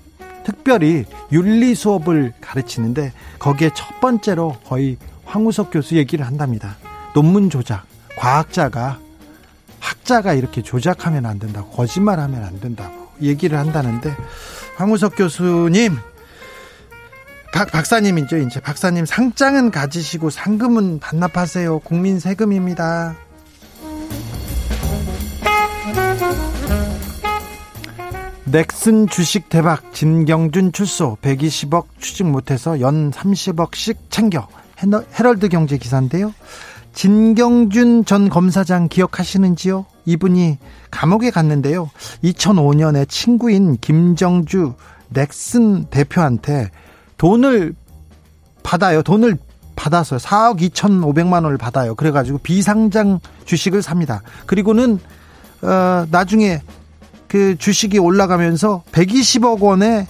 [0.46, 6.78] 특별히 윤리 수업을 가르치는데 거기에 첫 번째로 거의 황우석 교수 얘기를 한답니다.
[7.14, 7.84] 논문 조작,
[8.18, 9.00] 과학자가
[9.80, 14.16] 학자가 이렇게 조작하면 안 된다고 거짓말하면 안 된다고 얘기를 한다는데
[14.78, 15.98] 황우석 교수님
[17.52, 18.60] 박, 박사님이죠, 이제.
[18.60, 21.80] 박사님 상장은 가지시고 상금은 반납하세요.
[21.80, 23.16] 국민 세금입니다.
[28.46, 34.48] 넥슨 주식 대박 진경준 출소 120억 취직 못해서 연 30억씩 챙겨
[35.20, 36.34] 헤럴드 경제 기사인데요.
[36.94, 39.86] 진경준 전 검사장 기억하시는지요?
[40.06, 40.58] 이분이
[40.90, 41.92] 감옥에 갔는데요.
[42.24, 44.74] 2005년에 친구인 김정주
[45.10, 46.72] 넥슨 대표한테
[47.20, 47.76] 돈을
[48.64, 49.04] 받아요.
[49.04, 49.38] 돈을
[49.76, 51.94] 받아서 4억 2,500만 원을 받아요.
[51.96, 54.24] 그래가지고 비상장 주식을 삽니다.
[54.48, 55.00] 그리고는
[55.62, 56.62] 어, 나중에
[57.28, 60.08] 그 주식이 올라가면서 120억 원의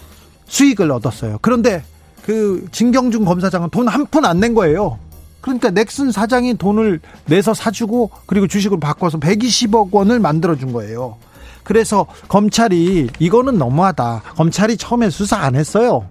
[0.47, 1.37] 수익을 얻었어요.
[1.41, 1.83] 그런데
[2.25, 4.97] 그 진경준 검사장은 돈 한 푼 안 낸 거예요.
[5.41, 11.17] 그러니까 넥슨 사장이 돈을 내서 사주고 그리고 주식을 바꿔서 120억 원을 만들어 준 거예요.
[11.63, 14.23] 그래서 검찰이 이거는 너무하다.
[14.35, 16.07] 검찰이 처음에 수사 안 했어요.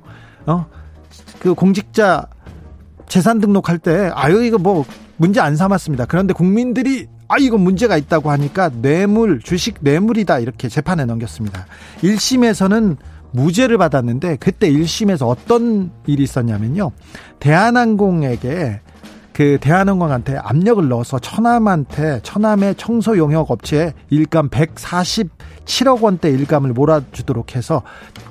[0.47, 0.67] 어?
[1.41, 2.27] 그 공직자
[3.09, 4.85] 재산 등록할 때 아유 이거 뭐
[5.17, 6.07] 문제 안 삼았습니다.
[6.07, 11.67] 그런데 국민들이 아 이거 문제가 있다고 하니까 뇌물 주식 뇌물이다 이렇게 재판에 넘겼습니다.
[12.03, 12.97] 1심에서는
[13.33, 16.93] 무죄를 받았는데 그때 1심에서 어떤 일이 있었냐면요.
[17.41, 18.81] 대한항공에게
[19.39, 27.83] 그 대한항공한테 압력을 넣어서 천암한테 천암의 청소 용역 업체에 일감 147억 원대 일감을 몰아주도록 해서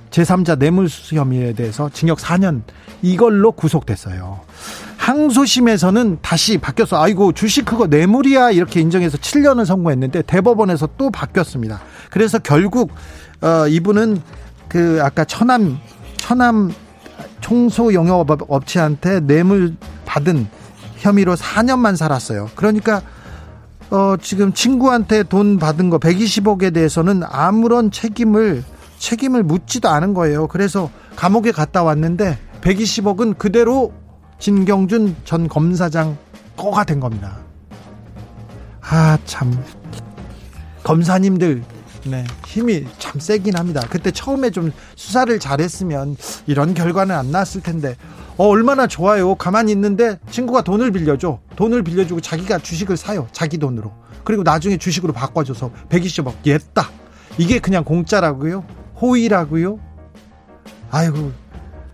[0.09, 2.63] 제3자 뇌물수수 혐의에 대해서 징역 4년
[3.01, 4.41] 이걸로 구속됐어요.
[4.97, 11.79] 항소심에서는 다시 바뀌어서 아이고 주식 그거 뇌물이야 이렇게 인정해서 7년을 선고했는데 대법원에서 또 바뀌었습니다.
[12.09, 12.91] 그래서 결국
[13.39, 14.21] 어 이분은
[14.67, 15.79] 그 아까 천암
[16.17, 16.73] 천암
[17.39, 20.47] 청소 영역 업체한테 뇌물 받은
[21.07, 22.49] 혐의로 4년만 살았어요.
[22.55, 23.01] 그러니까
[23.89, 28.63] 어 지금 친구한테 돈 받은 거 120억에 대해서는 아무런 책임을
[28.99, 30.47] 책임을 묻지도 않은 거예요.
[30.47, 33.93] 그래서 감옥에 갔다 왔는데 120억은 그대로
[34.39, 36.17] 진경준 전 검사장
[36.57, 37.37] 거가 된 겁니다.
[38.81, 39.63] 아, 참.
[40.83, 41.63] 검사님들,
[42.05, 43.85] 네, 힘이 참 세긴 합니다.
[43.89, 47.97] 그때 처음에 좀 수사를 잘했으면 이런 결과는 안 나왔을 텐데,
[48.37, 49.35] 어, 얼마나 좋아요.
[49.35, 51.39] 가만히 있는데 친구가 돈을 빌려줘.
[51.55, 53.27] 돈을 빌려주고 자기가 주식을 사요.
[53.31, 53.91] 자기 돈으로.
[54.23, 56.89] 그리고 나중에 주식으로 바꿔줘서 120억, 옛다.
[57.37, 58.63] 이게 그냥 공짜라고요?
[59.01, 59.79] 호의라고요?
[60.91, 61.31] 아이고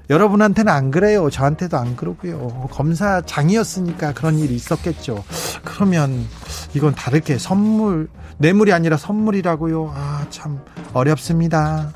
[0.10, 1.30] 여러분한테는 안 그래요.
[1.30, 2.68] 저한테도 안 그러고요.
[2.72, 5.24] 검사장이었으니까 그런 일이 있었겠죠.
[5.64, 6.26] 그러면
[6.74, 9.94] 이건 다르게 선물 뇌물이 아니라 선물이라고요.
[9.96, 10.60] 아, 참
[10.94, 11.94] 어렵습니다.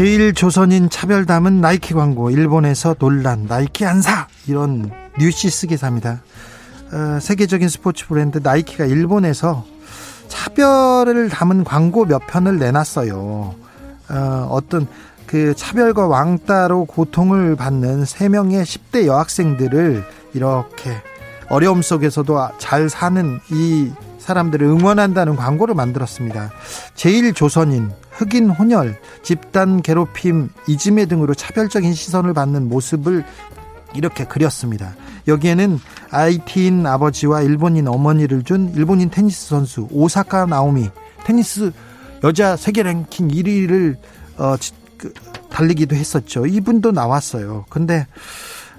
[0.00, 6.22] 제일 조선인 차별담은 나이키 광고 일본에서 논란 나이키 안사 이런 뉴시스 기사입니다.
[6.90, 9.66] 어, 세계적인 스포츠 브랜드 나이키가 일본에서
[10.28, 13.54] 차별을 담은 광고 몇 편을 내놨어요.
[14.08, 14.86] 어, 어떤
[15.26, 20.96] 그 차별과 왕따로 고통을 받는 세 명의 10대 여학생들을 이렇게
[21.50, 26.50] 어려움 속에서도 잘 사는 이 사람들을 응원한다는 광고를 만들었습니다.
[26.94, 33.24] 제일 조선인, 흑인 혼혈, 집단 괴롭힘, 이지매 등으로 차별적인 시선을 받는 모습을
[33.94, 34.94] 이렇게 그렸습니다.
[35.26, 35.78] 여기에는
[36.10, 40.90] IT인 아버지와 일본인 어머니를 준 일본인 테니스 선수 오사카 나오미
[41.24, 41.72] 테니스
[42.22, 43.96] 여자 세계 랭킹 1위를
[44.36, 44.54] 어,
[44.96, 45.12] 그,
[45.50, 46.46] 달리기도 했었죠.
[46.46, 47.64] 이분도 나왔어요.
[47.68, 48.06] 근데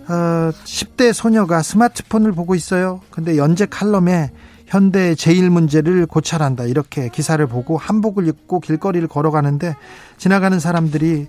[0.08, 3.02] 어, 10대 소녀가 스마트폰을 보고 있어요.
[3.12, 4.32] 근데 연재 칼럼에
[4.72, 9.76] 현대 제일 문제를 고찰한다 이렇게 기사를 보고 한복을 입고 길거리를 걸어가는데
[10.18, 11.28] 지나가는 사람들이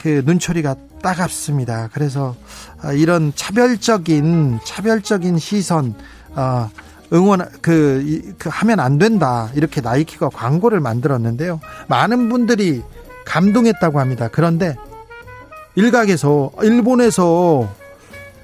[0.00, 1.90] 그 눈초리가 따갑습니다.
[1.92, 2.36] 그래서
[2.80, 5.96] 아, 이런 차별적인 차별적인 시선
[6.36, 6.70] 어,
[7.12, 11.58] 응원 그, 그 하면 안 된다 이렇게 나이키가 광고를 만들었는데요.
[11.88, 12.80] 많은 분들이
[13.26, 14.28] 감동했다고 합니다.
[14.30, 14.76] 그런데
[15.74, 17.68] 일각에서 일본에서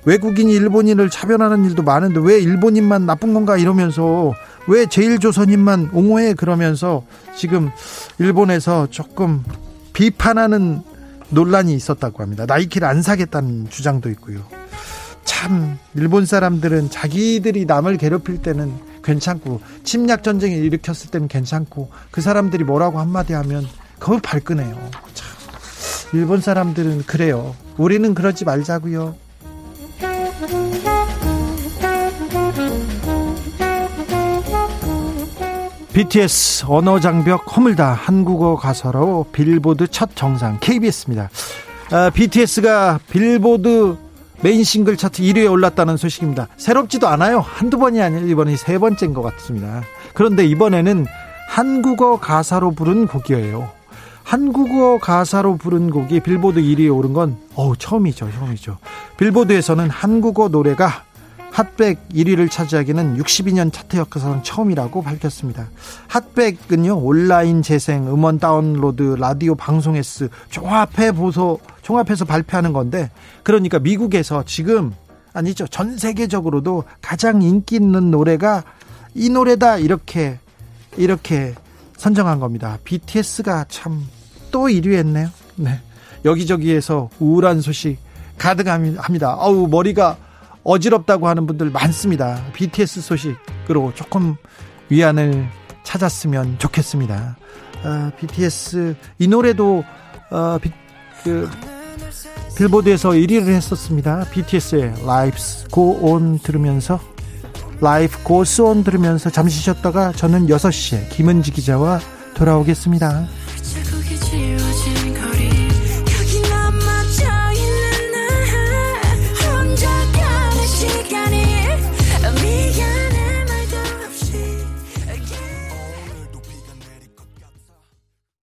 [0.04, 4.32] 외국인이 일본인을 차별하는 일도 많은데 왜 일본인만 나쁜 건가 이러면서
[4.66, 7.04] 왜 제일조선인만 옹호해 그러면서
[7.36, 7.70] 지금
[8.18, 9.42] 일본에서 조금
[9.92, 10.82] 비판하는
[11.30, 12.44] 논란이 있었다고 합니다.
[12.46, 14.40] 나이키를 안 사겠다는 주장도 있고요.
[15.24, 18.72] 참 일본 사람들은 자기들이 남을 괴롭힐 때는
[19.02, 23.64] 괜찮고 침략 전쟁을 일으켰을 때는 괜찮고 그 사람들이 뭐라고 한마디 하면
[23.98, 24.74] 그걸 발끈해요.
[25.14, 25.28] 참
[26.12, 27.54] 일본 사람들은 그래요.
[27.76, 29.14] 우리는 그러지 말자고요.
[36.00, 41.28] BTS 언어 장벽 허물다 한국어 가사로 빌보드 첫 정상 KBS입니다.
[41.90, 43.98] 아, BTS가 빌보드
[44.40, 46.48] 메인 싱글 차트 1위에 올랐다는 소식입니다.
[46.56, 47.40] 새롭지도 않아요.
[47.40, 49.82] 한두 번이 아니라 이번이 세 번째인 것 같습니다.
[50.14, 51.04] 그런데 이번에는
[51.50, 53.68] 한국어 가사로 부른 곡이에요.
[54.22, 58.30] 한국어 가사로 부른 곡이 빌보드 1위에 오른 건 어우, 처음이죠.
[58.32, 58.78] 처음이죠.
[59.18, 61.04] 빌보드에서는 한국어 노래가
[61.52, 65.68] 핫백 1위를 차지하기는 62년 차트 역사상 처음이라고 밝혔습니다.
[66.08, 73.10] 핫백은요 온라인 재생, 음원 다운로드, 라디오 방송 횟수 종합해 보소 종합해서 발표하는 건데
[73.42, 74.94] 그러니까 미국에서 지금
[75.32, 78.64] 아니죠 전 세계적으로도 가장 인기 있는 노래가
[79.14, 80.38] 이 노래다 이렇게
[80.96, 81.54] 이렇게
[81.96, 82.78] 선정한 겁니다.
[82.84, 84.20] BTS가 참
[84.50, 85.28] 또 1위 했네요.
[85.56, 85.80] 네.
[86.24, 87.98] 여기저기에서 우울한 소식
[88.36, 89.36] 가득합니다.
[89.38, 90.16] 아우 머리가
[90.64, 92.42] 어지럽다고 하는 분들 많습니다.
[92.52, 94.36] BTS 소식으로 조금
[94.88, 95.48] 위안을
[95.84, 97.36] 찾았으면 좋겠습니다.
[97.82, 99.84] 아, BTS 이 노래도
[100.30, 100.70] 어, 비,
[101.24, 101.48] 그,
[102.56, 104.26] 빌보드에서 1위를 했었습니다.
[104.30, 107.00] BTS의 Life's Go On 들으면서
[107.82, 112.00] Life Goes On 들으면서 잠시 쉬었다가 저는 6시에 김은지 기자와
[112.34, 113.26] 돌아오겠습니다.